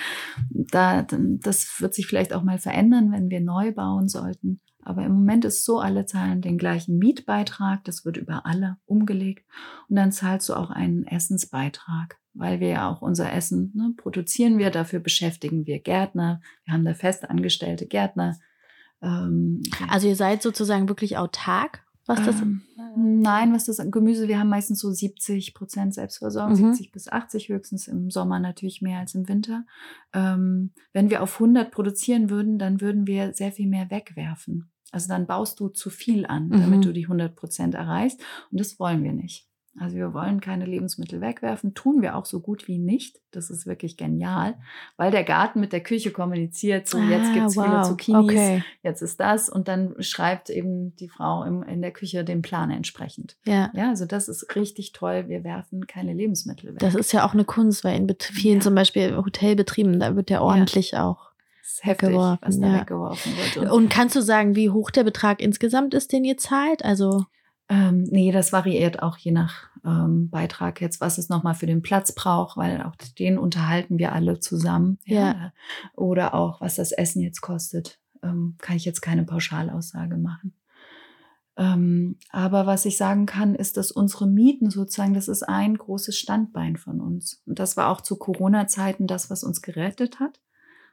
Da, 0.49 1.03
das 1.03 1.79
wird 1.79 1.93
sich 1.93 2.07
vielleicht 2.07 2.33
auch 2.33 2.41
mal 2.41 2.57
verändern, 2.57 3.11
wenn 3.11 3.29
wir 3.29 3.41
neu 3.41 3.71
bauen 3.73 4.09
sollten. 4.09 4.59
Aber 4.83 5.05
im 5.05 5.11
Moment 5.11 5.45
ist 5.45 5.63
so, 5.65 5.77
alle 5.77 6.07
zahlen 6.07 6.41
den 6.41 6.57
gleichen 6.57 6.97
Mietbeitrag, 6.97 7.83
das 7.83 8.03
wird 8.03 8.17
über 8.17 8.47
alle 8.47 8.77
umgelegt. 8.85 9.45
Und 9.87 9.97
dann 9.97 10.11
zahlst 10.11 10.49
du 10.49 10.55
auch 10.55 10.71
einen 10.71 11.05
Essensbeitrag, 11.05 12.17
weil 12.33 12.59
wir 12.59 12.69
ja 12.69 12.89
auch 12.89 13.03
unser 13.03 13.31
Essen 13.31 13.71
ne, 13.75 13.93
produzieren 13.95 14.57
wir, 14.57 14.71
dafür 14.71 14.99
beschäftigen 14.99 15.67
wir 15.67 15.79
Gärtner, 15.79 16.41
wir 16.65 16.73
haben 16.73 16.85
da 16.85 16.95
festangestellte 16.95 17.85
Gärtner. 17.85 18.39
Ähm, 19.01 19.61
Also 19.89 20.07
ihr 20.07 20.15
seid 20.15 20.41
sozusagen 20.41 20.87
wirklich 20.89 21.17
autark, 21.17 21.83
was 22.05 22.23
das 22.25 22.41
ähm, 22.41 22.61
Nein, 22.97 23.53
was 23.53 23.63
das 23.65 23.77
Gemüse, 23.89 24.27
wir 24.27 24.37
haben 24.37 24.49
meistens 24.49 24.79
so 24.79 24.91
70 24.91 25.53
Prozent 25.53 25.93
Selbstversorgung, 25.93 26.51
Mhm. 26.59 26.73
70 26.73 26.91
bis 26.91 27.07
80 27.07 27.47
höchstens 27.47 27.87
im 27.87 28.11
Sommer 28.11 28.39
natürlich 28.39 28.81
mehr 28.81 28.99
als 28.99 29.15
im 29.15 29.29
Winter. 29.29 29.65
Ähm, 30.13 30.71
wenn 30.91 31.09
wir 31.09 31.23
auf 31.23 31.39
100 31.39 31.71
produzieren 31.71 32.29
würden, 32.29 32.59
dann 32.59 32.81
würden 32.81 33.07
wir 33.07 33.33
sehr 33.33 33.51
viel 33.53 33.67
mehr 33.67 33.89
wegwerfen. 33.91 34.71
Also 34.91 35.07
dann 35.07 35.25
baust 35.25 35.59
du 35.61 35.69
zu 35.69 35.89
viel 35.89 36.25
an, 36.25 36.49
damit 36.49 36.79
Mhm. 36.79 36.81
du 36.81 36.91
die 36.93 37.07
100 37.07 37.33
Prozent 37.33 37.75
erreichst. 37.75 38.19
Und 38.51 38.59
das 38.59 38.77
wollen 38.77 39.03
wir 39.03 39.13
nicht. 39.13 39.47
Also 39.79 39.95
wir 39.95 40.13
wollen 40.13 40.41
keine 40.41 40.65
Lebensmittel 40.65 41.21
wegwerfen, 41.21 41.73
tun 41.73 42.01
wir 42.01 42.17
auch 42.17 42.25
so 42.25 42.41
gut 42.41 42.67
wie 42.67 42.77
nicht. 42.77 43.21
Das 43.31 43.49
ist 43.49 43.65
wirklich 43.65 43.95
genial, 43.95 44.55
weil 44.97 45.11
der 45.11 45.23
Garten 45.23 45.61
mit 45.61 45.71
der 45.71 45.79
Küche 45.81 46.11
kommuniziert. 46.11 46.89
So, 46.89 46.97
jetzt 46.99 47.29
Ah, 47.29 47.33
gibt's 47.33 47.53
viele 47.53 47.67
wow. 47.77 47.87
Zucchinis, 47.87 48.21
Okay. 48.23 48.63
jetzt 48.83 49.01
ist 49.01 49.19
das 49.21 49.47
und 49.47 49.69
dann 49.69 49.95
schreibt 49.99 50.49
eben 50.49 50.93
die 50.97 51.07
Frau 51.07 51.43
im, 51.45 51.63
in 51.63 51.81
der 51.81 51.91
Küche 51.91 52.25
den 52.25 52.41
Plan 52.41 52.69
entsprechend. 52.69 53.37
Ja. 53.45 53.71
Ja, 53.73 53.87
also 53.87 54.05
das 54.05 54.27
ist 54.27 54.53
richtig 54.57 54.91
toll. 54.91 55.29
Wir 55.29 55.45
werfen 55.45 55.87
keine 55.87 56.13
Lebensmittel 56.13 56.71
weg. 56.73 56.79
Das 56.79 56.93
ist 56.93 57.13
ja 57.13 57.25
auch 57.25 57.33
eine 57.33 57.45
Kunst, 57.45 57.85
weil 57.85 57.95
in 57.95 58.13
vielen 58.19 58.55
Ja. 58.57 58.61
zum 58.61 58.75
Beispiel 58.75 59.15
Hotelbetrieben, 59.15 59.99
da 60.01 60.17
wird 60.17 60.29
ja 60.29 60.41
ordentlich 60.41 60.97
auch. 60.97 61.31
Das 61.61 61.71
ist 61.75 61.85
heftig, 61.85 62.09
weggeworfen, 62.09 62.39
was 62.41 62.59
da 62.59 62.67
ja. 62.67 62.81
weggeworfen 62.81 63.31
wird. 63.37 63.57
Und, 63.57 63.71
Und 63.71 63.89
kannst 63.89 64.17
du 64.17 64.21
sagen, 64.21 64.57
wie 64.57 64.69
hoch 64.69 64.91
der 64.91 65.05
Betrag 65.05 65.41
insgesamt 65.41 65.93
ist, 65.93 66.11
den 66.11 66.25
ihr 66.25 66.35
zahlt? 66.37 66.83
Also 66.83 67.23
Ähm, 67.71 68.03
nee, 68.11 68.33
das 68.33 68.51
variiert 68.51 69.01
auch 69.01 69.17
je 69.17 69.31
nach 69.31 69.69
ähm, 69.85 70.29
Beitrag 70.29 70.81
jetzt, 70.81 70.99
was 70.99 71.17
es 71.17 71.29
nochmal 71.29 71.55
für 71.55 71.67
den 71.67 71.81
Platz 71.81 72.11
braucht, 72.13 72.57
weil 72.57 72.83
auch 72.83 72.97
den 73.17 73.37
unterhalten 73.37 73.97
wir 73.97 74.11
alle 74.11 74.41
zusammen. 74.41 74.99
Ja. 75.05 75.53
Oder 75.95 76.33
auch, 76.33 76.59
was 76.59 76.75
das 76.75 76.91
Essen 76.91 77.21
jetzt 77.21 77.39
kostet, 77.39 77.97
ähm, 78.23 78.55
kann 78.57 78.75
ich 78.75 78.83
jetzt 78.83 78.99
keine 78.99 79.23
Pauschalaussage 79.23 80.17
machen. 80.17 80.53
Ähm, 81.55 82.17
aber 82.29 82.65
was 82.65 82.83
ich 82.83 82.97
sagen 82.97 83.25
kann, 83.25 83.55
ist, 83.55 83.77
dass 83.77 83.89
unsere 83.89 84.27
Mieten 84.27 84.69
sozusagen, 84.69 85.13
das 85.13 85.29
ist 85.29 85.43
ein 85.43 85.77
großes 85.77 86.17
Standbein 86.17 86.75
von 86.75 86.99
uns. 86.99 87.41
Und 87.45 87.57
das 87.57 87.77
war 87.77 87.87
auch 87.87 88.01
zu 88.01 88.17
Corona-Zeiten 88.17 89.07
das, 89.07 89.29
was 89.29 89.45
uns 89.45 89.61
gerettet 89.61 90.19
hat 90.19 90.41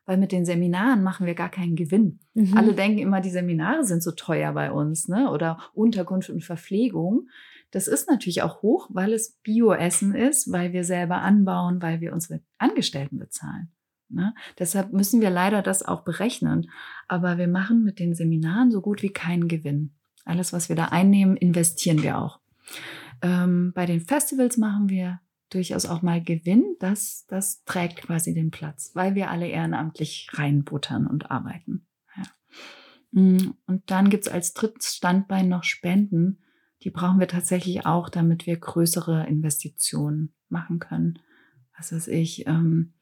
weil 0.08 0.16
mit 0.16 0.32
den 0.32 0.46
Seminaren 0.46 1.02
machen 1.02 1.26
wir 1.26 1.34
gar 1.34 1.50
keinen 1.50 1.76
Gewinn. 1.76 2.20
Mhm. 2.32 2.56
Alle 2.56 2.72
denken 2.72 2.98
immer, 2.98 3.20
die 3.20 3.28
Seminare 3.28 3.84
sind 3.84 4.02
so 4.02 4.12
teuer 4.12 4.54
bei 4.54 4.72
uns, 4.72 5.06
ne? 5.06 5.30
Oder 5.30 5.58
Unterkunft 5.74 6.30
und 6.30 6.42
Verpflegung. 6.42 7.28
Das 7.72 7.88
ist 7.88 8.08
natürlich 8.08 8.40
auch 8.40 8.62
hoch, 8.62 8.88
weil 8.90 9.12
es 9.12 9.38
Bioessen 9.42 10.14
ist, 10.14 10.50
weil 10.50 10.72
wir 10.72 10.84
selber 10.84 11.20
anbauen, 11.20 11.82
weil 11.82 12.00
wir 12.00 12.14
unsere 12.14 12.40
Angestellten 12.56 13.18
bezahlen. 13.18 13.70
Ne? 14.08 14.34
Deshalb 14.58 14.94
müssen 14.94 15.20
wir 15.20 15.28
leider 15.28 15.60
das 15.60 15.82
auch 15.82 16.04
berechnen. 16.04 16.70
Aber 17.06 17.36
wir 17.36 17.46
machen 17.46 17.84
mit 17.84 17.98
den 17.98 18.14
Seminaren 18.14 18.70
so 18.70 18.80
gut 18.80 19.02
wie 19.02 19.12
keinen 19.12 19.46
Gewinn. 19.46 19.92
Alles, 20.24 20.54
was 20.54 20.70
wir 20.70 20.76
da 20.76 20.86
einnehmen, 20.86 21.36
investieren 21.36 22.02
wir 22.02 22.16
auch. 22.18 22.40
Ähm, 23.20 23.72
bei 23.74 23.84
den 23.84 24.00
Festivals 24.00 24.56
machen 24.56 24.88
wir 24.88 25.20
durchaus 25.50 25.86
auch 25.86 26.02
mal 26.02 26.22
Gewinn, 26.22 26.76
das, 26.78 27.24
das 27.28 27.64
trägt 27.64 28.02
quasi 28.02 28.34
den 28.34 28.50
Platz, 28.50 28.90
weil 28.94 29.14
wir 29.14 29.30
alle 29.30 29.48
ehrenamtlich 29.48 30.28
reinbuttern 30.32 31.06
und 31.06 31.30
arbeiten. 31.30 31.86
Ja. 32.16 33.20
Mm, 33.20 33.54
und 33.66 33.90
dann 33.90 34.10
gibt 34.10 34.26
es 34.26 34.32
als 34.32 34.52
drittes 34.52 34.94
Standbein 34.94 35.48
noch 35.48 35.64
Spenden. 35.64 36.38
Die 36.82 36.90
brauchen 36.90 37.20
wir 37.20 37.28
tatsächlich 37.28 37.86
auch, 37.86 38.08
damit 38.08 38.46
wir 38.46 38.56
größere 38.56 39.26
Investitionen 39.26 40.34
machen 40.48 40.78
können. 40.78 41.18
Was 41.76 41.92
weiß 41.92 42.08
ich, 42.08 42.46
ähm, 42.46 42.94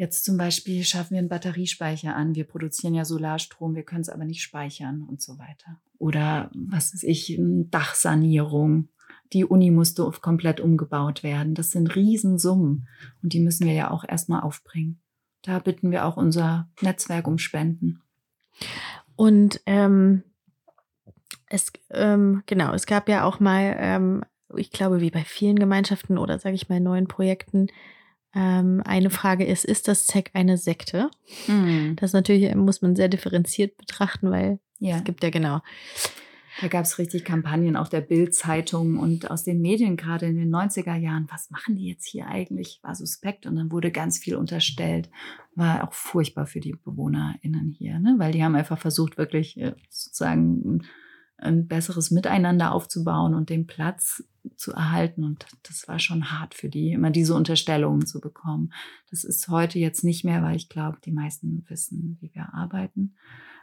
Jetzt 0.00 0.24
zum 0.24 0.38
Beispiel 0.38 0.82
schaffen 0.82 1.10
wir 1.10 1.18
einen 1.18 1.28
Batteriespeicher 1.28 2.16
an. 2.16 2.34
Wir 2.34 2.44
produzieren 2.44 2.94
ja 2.94 3.04
Solarstrom, 3.04 3.74
wir 3.74 3.82
können 3.82 4.00
es 4.00 4.08
aber 4.08 4.24
nicht 4.24 4.40
speichern 4.40 5.02
und 5.02 5.20
so 5.20 5.36
weiter. 5.36 5.78
Oder 5.98 6.50
was 6.54 6.94
weiß 6.94 7.02
ich, 7.02 7.38
Dachsanierung 7.38 8.88
die 9.32 9.44
Uni 9.44 9.70
musste 9.70 10.10
komplett 10.20 10.60
umgebaut 10.60 11.22
werden. 11.22 11.54
Das 11.54 11.70
sind 11.70 11.94
Riesensummen 11.94 12.88
und 13.22 13.32
die 13.32 13.40
müssen 13.40 13.66
wir 13.66 13.74
ja 13.74 13.90
auch 13.90 14.04
erstmal 14.06 14.40
aufbringen. 14.42 15.00
Da 15.42 15.58
bitten 15.58 15.90
wir 15.90 16.04
auch 16.04 16.16
unser 16.16 16.68
Netzwerk 16.80 17.26
um 17.26 17.38
Spenden. 17.38 18.02
Und 19.16 19.60
ähm, 19.66 20.22
es 21.48 21.72
ähm, 21.90 22.42
genau, 22.46 22.72
es 22.74 22.86
gab 22.86 23.08
ja 23.08 23.24
auch 23.24 23.40
mal, 23.40 23.74
ähm, 23.78 24.24
ich 24.56 24.70
glaube, 24.70 25.00
wie 25.00 25.10
bei 25.10 25.24
vielen 25.24 25.58
Gemeinschaften 25.58 26.18
oder 26.18 26.38
sage 26.38 26.54
ich 26.56 26.68
mal 26.68 26.80
neuen 26.80 27.06
Projekten, 27.08 27.68
ähm, 28.34 28.82
eine 28.84 29.10
Frage 29.10 29.44
ist, 29.44 29.64
ist 29.64 29.88
das 29.88 30.06
ZEC 30.06 30.30
eine 30.34 30.56
Sekte? 30.56 31.10
Mhm. 31.48 31.96
Das 31.96 32.12
natürlich 32.12 32.54
muss 32.54 32.82
man 32.82 32.94
sehr 32.94 33.08
differenziert 33.08 33.76
betrachten, 33.76 34.30
weil 34.30 34.60
Ja. 34.78 34.96
es 34.96 35.04
gibt 35.04 35.22
ja 35.24 35.30
genau 35.30 35.60
Da 36.60 36.68
gab 36.68 36.84
es 36.84 36.98
richtig 36.98 37.24
Kampagnen 37.24 37.74
auf 37.74 37.88
der 37.88 38.02
Bild-Zeitung 38.02 38.98
und 38.98 39.30
aus 39.30 39.44
den 39.44 39.62
Medien, 39.62 39.96
gerade 39.96 40.26
in 40.26 40.36
den 40.36 40.54
90er 40.54 40.96
Jahren. 40.96 41.26
Was 41.30 41.50
machen 41.50 41.76
die 41.76 41.86
jetzt 41.86 42.06
hier 42.06 42.26
eigentlich? 42.26 42.80
War 42.82 42.94
suspekt 42.94 43.46
und 43.46 43.56
dann 43.56 43.72
wurde 43.72 43.90
ganz 43.90 44.18
viel 44.18 44.36
unterstellt. 44.36 45.10
War 45.54 45.88
auch 45.88 45.94
furchtbar 45.94 46.46
für 46.46 46.60
die 46.60 46.72
BewohnerInnen 46.72 47.70
hier, 47.70 47.98
ne? 47.98 48.16
weil 48.18 48.32
die 48.32 48.44
haben 48.44 48.54
einfach 48.54 48.78
versucht, 48.78 49.16
wirklich 49.16 49.58
äh, 49.58 49.74
sozusagen 49.88 50.82
ein 51.38 51.66
besseres 51.66 52.10
Miteinander 52.10 52.72
aufzubauen 52.72 53.34
und 53.34 53.48
den 53.48 53.66
Platz 53.66 54.22
zu 54.56 54.72
erhalten. 54.72 55.24
Und 55.24 55.46
das 55.62 55.88
war 55.88 55.98
schon 55.98 56.30
hart 56.30 56.54
für 56.54 56.68
die, 56.68 56.92
immer 56.92 57.10
diese 57.10 57.34
Unterstellungen 57.34 58.04
zu 58.04 58.20
bekommen. 58.20 58.72
Das 59.10 59.24
ist 59.24 59.48
heute 59.48 59.78
jetzt 59.78 60.04
nicht 60.04 60.24
mehr, 60.24 60.42
weil 60.42 60.56
ich 60.56 60.68
glaube, 60.68 60.98
die 61.02 61.12
meisten 61.12 61.64
wissen, 61.68 62.18
wie 62.20 62.34
wir 62.34 62.52
arbeiten. 62.52 63.14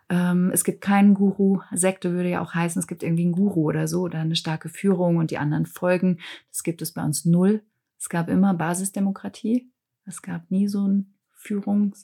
Ähm, 0.10 0.52
es 0.54 0.63
gibt 0.63 0.82
keinen 0.82 1.13
Guru. 1.13 1.60
Sekte 1.74 2.13
würde 2.13 2.30
ja 2.30 2.41
auch 2.41 2.54
heißen, 2.54 2.80
es 2.80 2.88
gibt 2.88 3.04
irgendwie 3.04 3.24
einen 3.24 3.34
Guru 3.34 3.63
oder 3.63 3.88
so 3.88 4.02
oder 4.02 4.20
eine 4.20 4.36
starke 4.36 4.70
Führung 4.70 5.17
und 5.17 5.32
die 5.32 5.38
anderen 5.38 5.65
folgen. 5.65 6.20
Das 6.50 6.63
gibt 6.63 6.82
es 6.82 6.93
bei 6.93 7.04
uns 7.04 7.26
null. 7.26 7.63
Es 8.00 8.10
gab 8.10 8.30
immer 8.30 8.54
Basisdemokratie. 8.54 9.72
Es 10.06 10.22
gab 10.22 10.50
nie 10.50 10.67
so 10.67 10.88
ein 10.88 11.13
Führungsriege. 11.36 11.96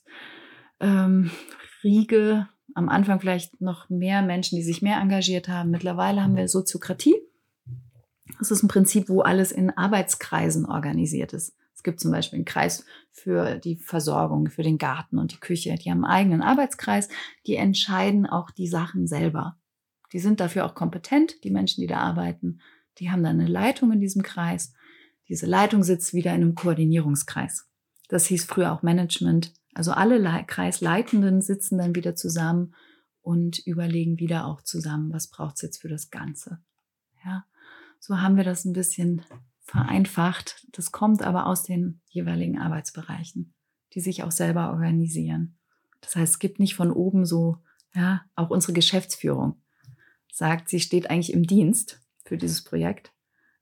Ähm. 0.82 1.32
Am 2.76 2.90
Anfang 2.90 3.20
vielleicht 3.20 3.62
noch 3.62 3.90
mehr 3.90 4.24
Menschen, 4.24 4.56
die 4.56 4.64
sich 4.64 4.82
mehr 4.82 4.98
engagiert 4.98 5.48
haben. 5.48 5.70
Mittlerweile 5.70 6.24
haben 6.24 6.36
wir 6.36 6.48
Soziokratie. 6.48 7.16
Das 8.40 8.50
ist 8.50 8.64
ein 8.64 8.68
Prinzip, 8.68 9.10
wo 9.10 9.22
alles 9.22 9.52
in 9.52 9.70
Arbeitskreisen 9.70 10.66
organisiert 10.66 11.34
ist. 11.34 11.56
Es 11.84 11.92
gibt 11.92 12.00
zum 12.00 12.12
Beispiel 12.12 12.38
einen 12.38 12.46
Kreis 12.46 12.86
für 13.12 13.58
die 13.60 13.76
Versorgung, 13.76 14.50
für 14.50 14.64
den 14.64 14.78
Garten 14.78 15.18
und 15.18 15.34
die 15.34 15.40
Küche. 15.42 15.76
Die 15.76 15.92
haben 15.92 16.06
einen 16.06 16.14
eigenen 16.14 16.42
Arbeitskreis. 16.42 17.10
Die 17.46 17.58
entscheiden 17.58 18.26
auch 18.26 18.52
die 18.52 18.68
Sachen 18.68 19.06
selber. 19.06 19.60
Die 20.14 20.20
sind 20.20 20.40
dafür 20.40 20.66
auch 20.66 20.76
kompetent, 20.76 21.44
die 21.44 21.52
Menschen, 21.52 21.82
die 21.82 21.88
da 21.88 21.98
arbeiten. 21.98 22.62
Die 23.00 23.12
haben 23.12 23.22
dann 23.22 23.38
eine 23.38 23.50
Leitung 23.50 23.92
in 23.92 24.00
diesem 24.00 24.24
Kreis. 24.24 24.74
Diese 25.28 25.46
Leitung 25.46 25.84
sitzt 25.84 26.14
wieder 26.14 26.34
in 26.34 26.42
einem 26.42 26.56
Koordinierungskreis. 26.56 27.68
Das 28.08 28.28
hieß 28.28 28.46
früher 28.46 28.72
auch 28.72 28.82
Management. 28.82 29.54
Also 29.74 29.92
alle 29.92 30.20
Le 30.20 30.46
Kreisleitenden 30.48 31.42
sitzen 31.42 31.80
dann 31.80 31.96
wieder 31.96 32.16
zusammen 32.16 32.76
und 33.22 33.60
überlegen 33.68 34.20
wieder 34.20 34.48
auch 34.48 34.62
zusammen, 34.62 35.12
was 35.12 35.28
braucht 35.28 35.56
es 35.58 35.64
jetzt 35.64 35.82
für 35.82 35.90
das 35.90 36.12
Ganze. 36.12 36.60
Ja, 37.26 37.44
so 38.00 38.22
haben 38.22 38.38
wir 38.38 38.46
das 38.46 38.64
ein 38.64 38.72
bisschen 38.72 39.22
vereinfacht. 39.64 40.68
Das 40.72 40.92
kommt 40.92 41.24
aber 41.24 41.48
aus 41.48 41.64
den 41.64 42.02
jeweiligen 42.10 42.60
Arbeitsbereichen, 42.60 43.54
die 43.94 44.02
sich 44.02 44.24
auch 44.24 44.32
selber 44.32 44.70
organisieren. 44.70 45.58
Das 46.02 46.16
heißt, 46.16 46.34
es 46.34 46.40
gibt 46.40 46.60
nicht 46.60 46.76
von 46.76 46.92
oben 46.92 47.26
so, 47.26 47.58
ja, 47.96 48.22
auch 48.36 48.50
unsere 48.50 48.74
Geschäftsführung 48.74 49.62
sagt, 50.32 50.70
sie 50.70 50.80
steht 50.80 51.10
eigentlich 51.10 51.34
im 51.34 51.46
Dienst 51.46 52.02
für 52.26 52.38
dieses 52.38 52.64
Projekt, 52.64 53.14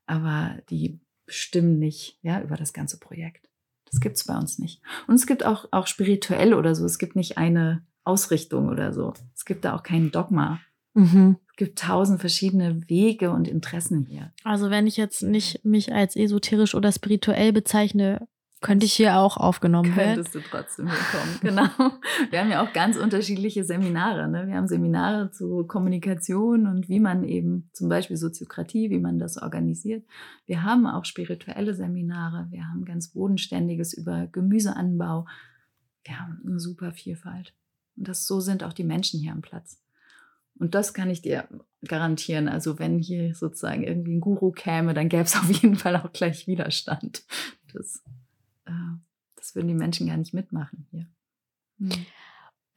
aber 0.06 0.58
die 0.70 1.00
bestimmen 1.26 1.80
nicht, 1.80 2.18
ja, 2.22 2.42
über 2.42 2.56
das 2.56 2.74
ganze 2.74 2.98
Projekt. 3.00 3.50
Das 3.90 4.00
gibt 4.00 4.18
es 4.18 4.24
bei 4.24 4.38
uns 4.38 4.58
nicht. 4.58 4.82
Und 5.08 5.16
es 5.16 5.28
gibt 5.28 5.46
auch, 5.46 5.68
auch 5.72 5.86
spirituell 5.86 6.54
oder 6.54 6.76
so. 6.76 6.86
Es 6.86 6.98
gibt 6.98 7.16
nicht 7.16 7.38
eine 7.38 7.86
Ausrichtung 8.04 8.70
oder 8.70 8.94
so. 8.94 9.14
Es 9.36 9.44
gibt 9.46 9.66
da 9.66 9.76
auch 9.76 9.84
kein 9.84 10.12
Dogma. 10.12 10.62
Mhm. 10.94 11.38
Es 11.52 11.58
gibt 11.58 11.80
tausend 11.80 12.20
verschiedene 12.20 12.90
Wege 12.90 13.32
und 13.32 13.48
Interessen 13.48 14.06
hier. 14.06 14.32
Also 14.44 14.70
wenn 14.70 14.88
ich 14.88 14.98
jetzt 14.98 15.22
nicht 15.22 15.64
mich 15.64 15.94
als 15.94 16.16
esoterisch 16.16 16.76
oder 16.76 16.92
spirituell 16.92 17.54
bezeichne, 17.54 18.28
könnte 18.62 18.86
ich 18.86 18.94
hier 18.94 19.18
auch 19.18 19.38
aufgenommen 19.38 19.96
werden. 19.96 20.16
Könntest 20.16 20.36
du 20.36 20.40
trotzdem 20.40 20.88
hinkommen, 20.88 21.40
genau. 21.42 21.92
Wir 22.30 22.40
haben 22.40 22.52
ja 22.52 22.64
auch 22.64 22.72
ganz 22.74 22.96
unterschiedliche 22.96 23.64
Seminare. 23.64 24.30
Ne? 24.30 24.48
Wir 24.48 24.56
haben 24.56 24.68
Seminare 24.68 25.32
zu 25.32 25.66
Kommunikation 25.66 26.68
und 26.68 26.88
wie 26.88 27.00
man 27.00 27.24
eben 27.24 27.70
zum 27.74 27.90
Beispiel 27.90 28.18
Soziokratie, 28.18 28.92
wie 28.92 29.00
man 29.00 29.18
das 29.18 29.42
organisiert. 29.42 30.06
Wir 30.46 30.64
haben 30.64 30.86
auch 30.86 31.06
spirituelle 31.06 31.74
Seminare. 31.74 32.48
Wir 32.52 32.68
haben 32.68 32.86
ganz 32.86 33.10
Bodenständiges 33.10 33.94
über 33.94 34.28
Gemüseanbau. 34.28 35.26
Wir 36.04 36.20
haben 36.20 36.40
eine 36.46 36.60
super 36.60 36.92
Vielfalt. 36.92 37.54
Und 37.98 38.08
das, 38.08 38.28
so 38.28 38.40
sind 38.40 38.64
auch 38.64 38.74
die 38.74 38.84
Menschen 38.84 39.20
hier 39.20 39.32
am 39.32 39.42
Platz. 39.42 39.81
Und 40.62 40.76
das 40.76 40.94
kann 40.94 41.10
ich 41.10 41.24
dir 41.24 41.48
garantieren. 41.88 42.48
Also 42.48 42.78
wenn 42.78 43.00
hier 43.00 43.34
sozusagen 43.34 43.82
irgendwie 43.82 44.14
ein 44.14 44.22
Guru 44.22 44.52
käme, 44.52 44.94
dann 44.94 45.10
gäbe 45.10 45.24
es 45.24 45.36
auf 45.36 45.50
jeden 45.50 45.76
Fall 45.76 45.96
auch 45.96 46.14
gleich 46.14 46.46
Widerstand. 46.46 47.24
Das, 47.74 48.04
äh, 48.66 48.72
das 49.36 49.56
würden 49.56 49.70
die 49.70 49.74
Menschen 49.74 50.06
gar 50.06 50.18
nicht 50.18 50.36
mitmachen 50.36 50.86
hier. 50.92 51.08
Hm. 51.80 51.90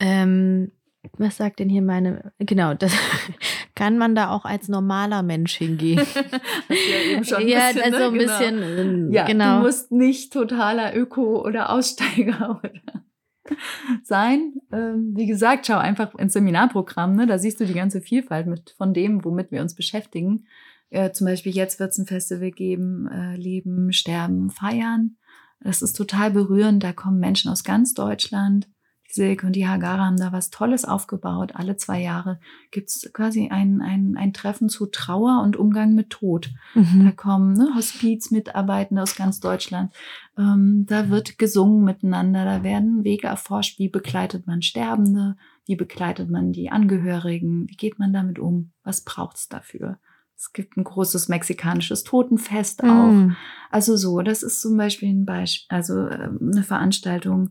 Ähm, 0.01 0.73
was 1.19 1.37
sagt 1.37 1.61
denn 1.61 1.69
hier 1.69 1.83
meine, 1.83 2.33
genau, 2.39 2.73
das 2.73 2.95
kann 3.75 3.99
man 3.99 4.15
da 4.15 4.31
auch 4.31 4.47
als 4.47 4.69
normaler 4.69 5.23
Mensch 5.23 5.57
hingehen. 5.57 6.01
Ja 6.71 7.13
eben 7.13 7.25
schon 7.25 7.43
ein 7.43 7.49
ja, 7.49 7.67
bisschen, 7.71 7.83
also 7.83 7.99
ne? 7.99 8.05
ein 8.07 8.13
Genau. 8.13 8.39
bisschen, 8.39 8.63
ähm, 8.63 9.13
Ja, 9.13 9.27
genau. 9.27 9.59
du 9.59 9.67
musst 9.67 9.93
nicht 9.93 10.33
totaler 10.33 10.97
Öko 10.97 11.45
oder 11.45 11.71
Aussteiger 11.71 12.61
oder 12.65 13.05
sein. 14.03 14.55
Ähm, 14.73 15.13
wie 15.15 15.27
gesagt, 15.27 15.67
schau 15.67 15.79
einfach 15.79 16.15
ins 16.15 16.33
Seminarprogramm, 16.33 17.15
ne? 17.15 17.27
da 17.27 17.39
siehst 17.39 17.61
du 17.61 17.67
die 17.67 17.75
ganze 17.75 18.01
Vielfalt 18.01 18.47
mit 18.47 18.75
von 18.77 18.95
dem, 18.95 19.25
womit 19.25 19.51
wir 19.51 19.63
uns 19.63 19.75
beschäftigen. 19.75 20.47
Äh, 20.91 21.13
zum 21.13 21.27
Beispiel 21.27 21.53
jetzt 21.53 21.81
wird 21.81 21.91
es 21.91 21.99
ein 21.99 22.07
Festival 22.07 22.51
geben, 22.51 23.09
äh, 23.09 23.37
Leben, 23.37 23.93
Sterben, 23.93 24.51
Feiern. 24.51 25.17
Das 25.61 25.83
ist 25.83 25.95
total 25.95 26.31
berührend. 26.31 26.83
Da 26.83 26.93
kommen 26.93 27.19
Menschen 27.19 27.51
aus 27.51 27.65
ganz 27.65 27.95
Deutschland. 27.95 28.69
Die 29.15 29.21
Silke 29.21 29.47
und 29.47 29.55
die 29.55 29.69
Hagara 29.69 30.07
haben 30.07 30.17
da 30.17 30.33
was 30.33 30.51
Tolles 30.51 30.85
aufgebaut. 30.85 31.53
Alle 31.55 31.77
zwei 31.77 32.01
Jahre 32.01 32.41
gibt 32.71 32.89
es 32.89 33.11
quasi 33.13 33.49
ein, 33.49 33.81
ein, 33.81 34.17
ein 34.17 34.33
Treffen 34.33 34.69
zu 34.69 34.87
Trauer 34.87 35.43
und 35.43 35.57
Umgang 35.57 35.95
mit 35.95 36.11
Tod. 36.11 36.51
Da 36.75 36.81
Mhm. 36.81 37.17
kommen 37.17 37.53
ne, 37.53 37.75
Hospizmitarbeitende 37.75 39.03
aus 39.03 39.17
ganz 39.17 39.41
Deutschland. 39.41 39.93
Ähm, 40.37 40.85
da 40.89 41.11
wird 41.11 41.39
gesungen 41.39 41.85
miteinander, 41.85 42.45
da 42.45 42.63
werden 42.63 43.05
Wege 43.05 43.29
erforscht. 43.29 43.79
Wie 43.79 43.89
begleitet 43.89 44.47
man 44.47 44.63
Sterbende? 44.63 45.37
Wie 45.67 45.77
begleitet 45.77 46.31
man 46.31 46.53
die 46.53 46.71
Angehörigen? 46.71 47.69
Wie 47.69 47.77
geht 47.77 47.99
man 47.99 48.13
damit 48.13 48.39
um? 48.39 48.73
Was 48.83 49.05
braucht 49.05 49.37
es 49.37 49.49
dafür? 49.49 49.99
Es 50.37 50.53
gibt 50.53 50.77
ein 50.77 50.85
großes 50.85 51.29
mexikanisches 51.29 52.03
Totenfest 52.03 52.83
auch. 52.83 53.13
Mm. 53.13 53.37
Also 53.71 53.97
so, 53.97 54.21
das 54.21 54.43
ist 54.43 54.61
zum 54.61 54.77
Beispiel 54.77 55.09
ein 55.11 55.25
Beispiel, 55.25 55.67
also 55.75 56.07
äh, 56.09 56.29
eine 56.41 56.65
Veranstaltung. 56.65 57.51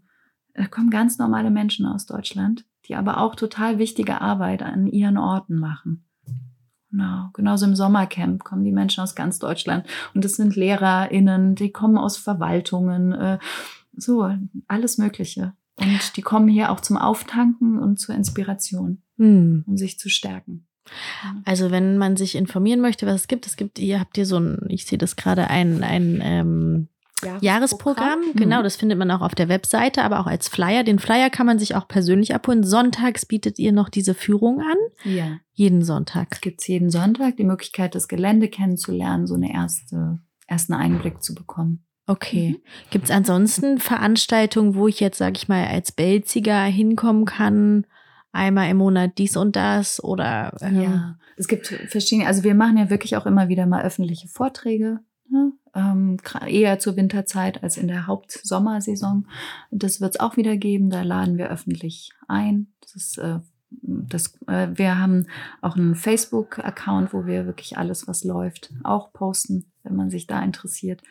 Da 0.53 0.67
kommen 0.67 0.89
ganz 0.89 1.17
normale 1.17 1.49
Menschen 1.49 1.85
aus 1.85 2.05
Deutschland, 2.05 2.65
die 2.85 2.95
aber 2.95 3.19
auch 3.19 3.35
total 3.35 3.79
wichtige 3.79 4.21
Arbeit 4.21 4.61
an 4.61 4.87
ihren 4.87 5.17
Orten 5.17 5.57
machen. 5.57 6.05
Genau, 6.91 7.29
genauso 7.33 7.65
im 7.65 7.75
Sommercamp 7.75 8.43
kommen 8.43 8.63
die 8.63 8.71
Menschen 8.71 9.01
aus 9.01 9.15
ganz 9.15 9.39
Deutschland 9.39 9.87
und 10.13 10.23
es 10.25 10.35
sind 10.35 10.55
LehrerInnen, 10.55 11.55
die 11.55 11.71
kommen 11.71 11.97
aus 11.97 12.17
Verwaltungen, 12.17 13.13
äh, 13.13 13.39
so, 13.95 14.29
alles 14.67 14.99
Mögliche. 14.99 15.53
Und 15.79 16.17
die 16.17 16.21
kommen 16.21 16.47
hier 16.47 16.71
auch 16.71 16.81
zum 16.81 16.97
Auftanken 16.97 17.79
und 17.79 17.99
zur 17.99 18.13
Inspiration, 18.13 19.01
Mm. 19.17 19.61
um 19.65 19.77
sich 19.77 19.97
zu 19.97 20.09
stärken. 20.09 20.67
Also 21.45 21.71
wenn 21.71 21.97
man 21.97 22.17
sich 22.17 22.35
informieren 22.35 22.81
möchte, 22.81 23.05
was 23.05 23.21
es 23.21 23.27
gibt, 23.27 23.47
es 23.47 23.55
gibt, 23.55 23.79
ihr 23.79 23.99
habt 23.99 24.15
hier 24.15 24.25
so 24.25 24.37
ein, 24.37 24.59
ich 24.69 24.85
sehe 24.85 24.97
das 24.97 25.15
gerade, 25.15 25.49
ein, 25.49 25.83
ein 25.83 26.19
ähm, 26.21 26.89
Jahresprogramm. 27.41 28.19
Genau, 28.36 28.59
Mhm. 28.59 28.63
das 28.63 28.75
findet 28.75 28.97
man 28.97 29.09
auch 29.12 29.21
auf 29.21 29.36
der 29.36 29.49
Webseite, 29.49 30.03
aber 30.03 30.19
auch 30.19 30.27
als 30.27 30.47
Flyer. 30.47 30.83
Den 30.83 30.99
Flyer 30.99 31.29
kann 31.29 31.45
man 31.45 31.59
sich 31.59 31.75
auch 31.75 31.88
persönlich 31.88 32.33
abholen. 32.36 32.63
Sonntags 32.63 33.25
bietet 33.25 33.59
ihr 33.59 33.71
noch 33.71 33.89
diese 33.89 34.13
Führung 34.13 34.62
an. 34.62 34.77
Ja. 35.12 35.38
Jeden 35.53 35.83
Sonntag. 35.83 36.27
Es 36.31 36.41
gibt 36.41 36.67
jeden 36.67 36.89
Sonntag 36.89 37.38
die 37.38 37.43
Möglichkeit, 37.43 37.95
das 37.95 38.07
Gelände 38.07 38.47
kennenzulernen, 38.47 39.27
so 39.27 39.36
eine 39.36 39.53
erste, 39.53 40.19
ersten 40.47 40.73
Einblick 40.73 41.21
zu 41.21 41.36
bekommen. 41.36 41.86
Okay. 42.07 42.62
Gibt 42.89 43.05
es 43.05 43.12
ansonsten 43.12 43.77
Veranstaltungen, 43.79 44.75
wo 44.75 44.88
ich 44.88 44.99
jetzt, 44.99 45.17
sage 45.17 45.38
ich 45.38 45.47
mal, 45.47 45.65
als 45.67 45.91
Belziger 45.91 46.63
hinkommen 46.63 47.25
kann? 47.25 47.86
Einmal 48.33 48.69
im 48.71 48.77
Monat 48.77 49.19
dies 49.19 49.38
und 49.38 49.55
das 49.55 50.03
oder 50.03 50.57
ähm, 50.59 50.81
Ja, 50.81 51.17
es 51.38 51.47
gibt 51.47 51.67
verschiedene, 51.67 52.27
also 52.27 52.43
wir 52.43 52.55
machen 52.55 52.77
ja 52.77 52.89
wirklich 52.89 53.15
auch 53.15 53.25
immer 53.27 53.47
wieder 53.47 53.67
mal 53.67 53.83
öffentliche 53.83 54.27
Vorträge? 54.27 54.99
Ähm, 55.76 56.17
gra- 56.17 56.48
eher 56.48 56.80
zur 56.80 56.96
Winterzeit 56.96 57.63
als 57.63 57.78
in 57.78 57.88
der 57.88 58.08
Hauptsommersaison. 58.08 59.28
Das 59.72 60.02
wird 60.02 60.15
es 60.15 60.19
auch 60.19 60.38
wieder 60.38 60.58
geben, 60.58 60.89
da 60.89 61.02
laden 61.02 61.38
wir 61.38 61.50
öffentlich 61.50 62.12
ein. 62.28 62.74
Das 62.82 62.96
ist, 62.96 63.17
äh, 63.17 63.39
das, 63.82 64.39
äh, 64.48 64.69
wir 64.76 64.98
haben 65.00 65.28
auch 65.62 65.76
einen 65.76 65.96
Facebook-Account, 65.96 67.13
wo 67.13 67.26
wir 67.26 67.46
wirklich 67.46 67.78
alles, 67.78 68.08
was 68.08 68.24
läuft, 68.24 68.72
auch 68.84 69.12
posten, 69.13 69.72
wenn 69.84 69.96
man 69.96 70.10
sich 70.10 70.28
da 70.28 70.41
interessiert. 70.41 71.02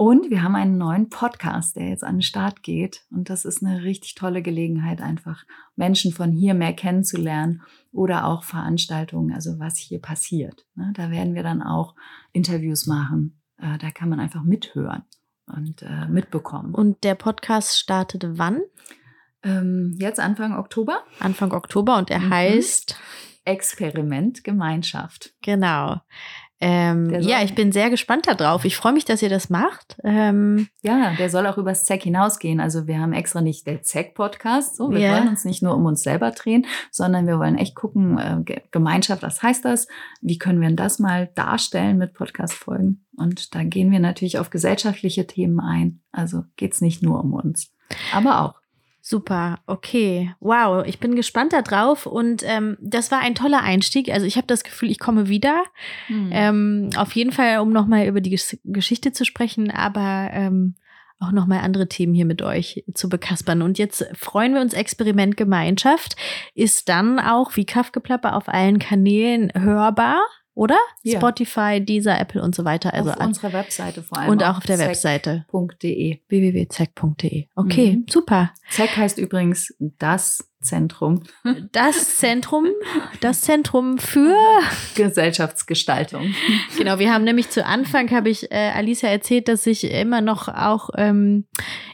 Und 0.00 0.30
wir 0.30 0.44
haben 0.44 0.54
einen 0.54 0.78
neuen 0.78 1.08
Podcast, 1.08 1.74
der 1.74 1.88
jetzt 1.88 2.04
an 2.04 2.16
den 2.16 2.22
Start 2.22 2.62
geht. 2.62 3.04
Und 3.10 3.30
das 3.30 3.44
ist 3.44 3.64
eine 3.64 3.82
richtig 3.82 4.14
tolle 4.14 4.42
Gelegenheit, 4.42 5.00
einfach 5.00 5.44
Menschen 5.74 6.12
von 6.12 6.30
hier 6.30 6.54
mehr 6.54 6.72
kennenzulernen 6.72 7.62
oder 7.90 8.24
auch 8.26 8.44
Veranstaltungen, 8.44 9.34
also 9.34 9.58
was 9.58 9.76
hier 9.76 10.00
passiert. 10.00 10.66
Ne? 10.76 10.92
Da 10.94 11.10
werden 11.10 11.34
wir 11.34 11.42
dann 11.42 11.64
auch 11.64 11.96
Interviews 12.32 12.86
machen. 12.86 13.40
Äh, 13.60 13.78
Da 13.78 13.90
kann 13.90 14.08
man 14.08 14.20
einfach 14.20 14.42
mithören 14.42 15.02
und 15.46 15.82
äh, 15.82 16.06
mitbekommen. 16.08 16.74
Und 16.74 17.04
der 17.04 17.14
Podcast 17.14 17.78
startet 17.78 18.24
wann? 18.38 18.60
Ähm, 19.42 19.96
jetzt 20.00 20.18
Anfang 20.20 20.56
Oktober, 20.56 21.04
Anfang 21.20 21.52
Oktober 21.52 21.96
und 21.96 22.10
er 22.10 22.18
Mhm. 22.20 22.30
heißt, 22.30 22.98
Experiment 23.44 24.44
Gemeinschaft. 24.44 25.32
genau. 25.42 26.00
Ähm, 26.60 27.10
ja, 27.20 27.42
ich 27.42 27.54
bin 27.54 27.70
sehr 27.70 27.88
gespannt 27.88 28.26
darauf. 28.26 28.64
Ich 28.64 28.76
freue 28.76 28.92
mich, 28.92 29.04
dass 29.04 29.22
ihr 29.22 29.28
das 29.28 29.48
macht. 29.48 29.96
Ähm, 30.02 30.68
Ja, 30.82 31.12
der 31.16 31.30
soll 31.30 31.46
auch 31.46 31.56
übers 31.56 31.84
ZEC 31.84 32.02
hinausgehen. 32.02 32.58
Also 32.60 32.86
wir 32.88 32.98
haben 32.98 33.12
extra 33.12 33.40
nicht 33.40 33.66
der 33.66 33.82
ZEC-Podcast. 33.82 34.76
So, 34.76 34.90
wir 34.90 34.98
Ja. 34.98 35.12
wollen 35.16 35.28
uns 35.28 35.44
nicht 35.44 35.62
nur 35.62 35.74
um 35.76 35.86
uns 35.86 36.02
selber 36.02 36.32
drehen, 36.32 36.66
sondern 36.90 37.26
wir 37.28 37.38
wollen 37.38 37.56
echt 37.56 37.76
gucken, 37.76 38.18
äh, 38.18 38.38
Ge- 38.44 38.62
Gemeinschaft, 38.72 39.22
was 39.22 39.42
heißt 39.42 39.64
das? 39.64 39.86
Wie 40.20 40.38
können 40.38 40.60
wir 40.60 40.66
denn 40.68 40.76
das 40.76 40.98
mal 40.98 41.30
darstellen 41.36 41.96
mit 41.98 42.14
Podcast-Folgen? 42.14 43.04
Und 43.16 43.54
da 43.54 43.62
gehen 43.62 43.90
wir 43.92 44.00
natürlich 44.00 44.38
auf 44.38 44.50
gesellschaftliche 44.50 45.26
Themen 45.26 45.60
ein. 45.60 46.00
Also 46.12 46.42
geht's 46.56 46.80
nicht 46.80 47.02
nur 47.02 47.20
um 47.22 47.34
uns, 47.34 47.72
aber 48.12 48.42
auch. 48.42 48.54
Super, 49.10 49.60
okay. 49.66 50.34
Wow, 50.38 50.84
ich 50.86 51.00
bin 51.00 51.16
gespannt 51.16 51.54
darauf 51.54 52.04
und 52.04 52.42
ähm, 52.44 52.76
das 52.78 53.10
war 53.10 53.20
ein 53.20 53.34
toller 53.34 53.62
Einstieg. 53.62 54.10
Also 54.10 54.26
ich 54.26 54.36
habe 54.36 54.46
das 54.46 54.64
Gefühl, 54.64 54.90
ich 54.90 54.98
komme 54.98 55.28
wieder. 55.28 55.64
Hm. 56.08 56.28
Ähm, 56.30 56.90
auf 56.94 57.12
jeden 57.12 57.32
Fall, 57.32 57.60
um 57.60 57.72
nochmal 57.72 58.06
über 58.06 58.20
die 58.20 58.28
Ges 58.28 58.58
Geschichte 58.64 59.12
zu 59.12 59.24
sprechen, 59.24 59.70
aber 59.70 60.28
ähm, 60.34 60.74
auch 61.20 61.32
nochmal 61.32 61.60
andere 61.60 61.88
Themen 61.88 62.12
hier 62.12 62.26
mit 62.26 62.42
euch 62.42 62.84
zu 62.92 63.08
bekaspern. 63.08 63.62
Und 63.62 63.78
jetzt 63.78 64.04
freuen 64.12 64.52
wir 64.52 64.60
uns, 64.60 64.74
Experiment 64.74 65.38
Gemeinschaft 65.38 66.14
ist 66.54 66.90
dann 66.90 67.18
auch 67.18 67.56
wie 67.56 67.64
Kaffgeplapper 67.64 68.36
auf 68.36 68.46
allen 68.46 68.78
Kanälen 68.78 69.50
hörbar, 69.54 70.20
oder? 70.58 70.76
Ja. 71.02 71.18
Spotify, 71.18 71.80
Deezer, 71.80 72.18
Apple 72.20 72.42
und 72.42 72.54
so 72.54 72.64
weiter. 72.64 72.92
Also 72.92 73.10
auf 73.10 73.24
unserer 73.24 73.52
Webseite 73.52 74.02
vor 74.02 74.18
allem. 74.18 74.30
und 74.30 74.42
auch 74.42 74.58
auf 74.58 74.64
der 74.64 74.78
Webseite 74.78 75.44
ZEC.de. 75.50 76.18
www.zeck.de. 76.28 77.46
Okay, 77.54 77.96
Mhm. 77.96 78.06
super. 78.10 78.50
ZEC 78.70 78.96
heißt 78.96 79.18
übrigens 79.18 79.74
das 79.78 80.44
Zentrum 80.60 81.22
Das 81.70 82.16
Zentrum, 82.16 82.66
das 83.20 83.42
Zentrum 83.42 83.98
für 83.98 84.34
Gesellschaftsgestaltung. 84.96 86.34
Genau, 86.76 86.98
wir 86.98 87.12
haben 87.12 87.24
nämlich 87.24 87.50
zu 87.50 87.64
Anfang, 87.64 88.10
habe 88.10 88.28
ich 88.30 88.50
äh, 88.50 88.70
Alicia 88.74 89.08
erzählt, 89.08 89.48
dass 89.48 89.64
sich 89.64 89.84
immer 89.84 90.20
noch 90.20 90.48
auch 90.48 90.90
ähm, 90.96 91.46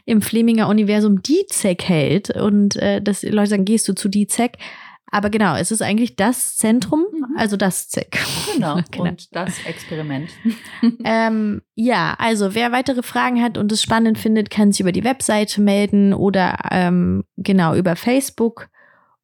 im 0.05 0.21
Fleminger 0.21 0.67
Universum 0.67 1.21
die 1.21 1.45
ZEC 1.47 1.83
hält 1.83 2.29
und 2.31 2.75
äh, 2.77 3.01
dass 3.01 3.23
Leute 3.23 3.49
sagen, 3.51 3.65
gehst 3.65 3.87
du 3.87 3.93
zu 3.93 4.09
die 4.09 4.27
ZEC? 4.27 4.57
Aber 5.11 5.29
genau, 5.29 5.55
es 5.55 5.71
ist 5.71 5.81
eigentlich 5.81 6.15
das 6.15 6.57
Zentrum. 6.57 7.05
Also 7.35 7.57
das 7.57 7.89
ZEC. 7.89 8.17
Genau. 8.53 8.79
Genau. 8.91 9.09
Und 9.09 9.35
das 9.35 9.65
Experiment. 9.65 10.29
ähm, 11.03 11.61
ja, 11.75 12.15
also 12.17 12.55
wer 12.55 12.71
weitere 12.71 13.03
Fragen 13.03 13.41
hat 13.41 13.57
und 13.57 13.71
es 13.71 13.81
spannend 13.81 14.17
findet, 14.17 14.49
kann 14.49 14.71
sich 14.71 14.79
über 14.79 14.91
die 14.91 15.03
Webseite 15.03 15.61
melden 15.61 16.13
oder 16.13 16.57
ähm, 16.71 17.23
genau 17.37 17.75
über 17.75 17.95
Facebook. 17.95 18.69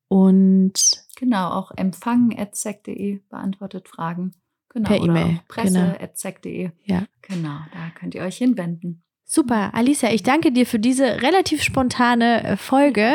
Und 0.07 0.73
Genau, 1.21 1.51
auch 1.51 1.71
empfangen.sec.de 1.77 3.19
beantwortet 3.29 3.87
Fragen. 3.87 4.33
Genau, 4.69 4.87
Per 4.89 5.03
E-Mail, 5.03 5.39
presse.sec.de. 5.47 6.71
Ja. 6.83 7.05
Genau, 7.21 7.59
da 7.71 7.91
könnt 7.93 8.15
ihr 8.15 8.23
euch 8.23 8.37
hinwenden. 8.37 9.03
Super, 9.33 9.73
Alicia, 9.73 10.11
ich 10.11 10.23
danke 10.23 10.51
dir 10.51 10.65
für 10.65 10.77
diese 10.77 11.21
relativ 11.21 11.63
spontane 11.63 12.43
äh, 12.43 12.57
Folge. 12.57 13.13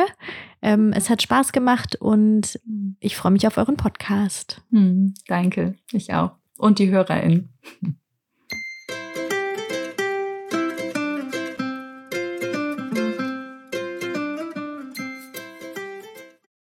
Ähm, 0.62 0.94
es 0.94 1.10
hat 1.10 1.20
Spaß 1.20 1.52
gemacht 1.52 1.94
und 1.96 2.58
ich 3.00 3.16
freue 3.16 3.32
mich 3.32 3.46
auf 3.46 3.58
euren 3.58 3.76
Podcast. 3.76 4.62
Hm, 4.70 5.12
danke, 5.26 5.74
ich 5.92 6.14
auch. 6.14 6.30
Und 6.56 6.78
die 6.78 6.88
HörerInnen. 6.88 7.50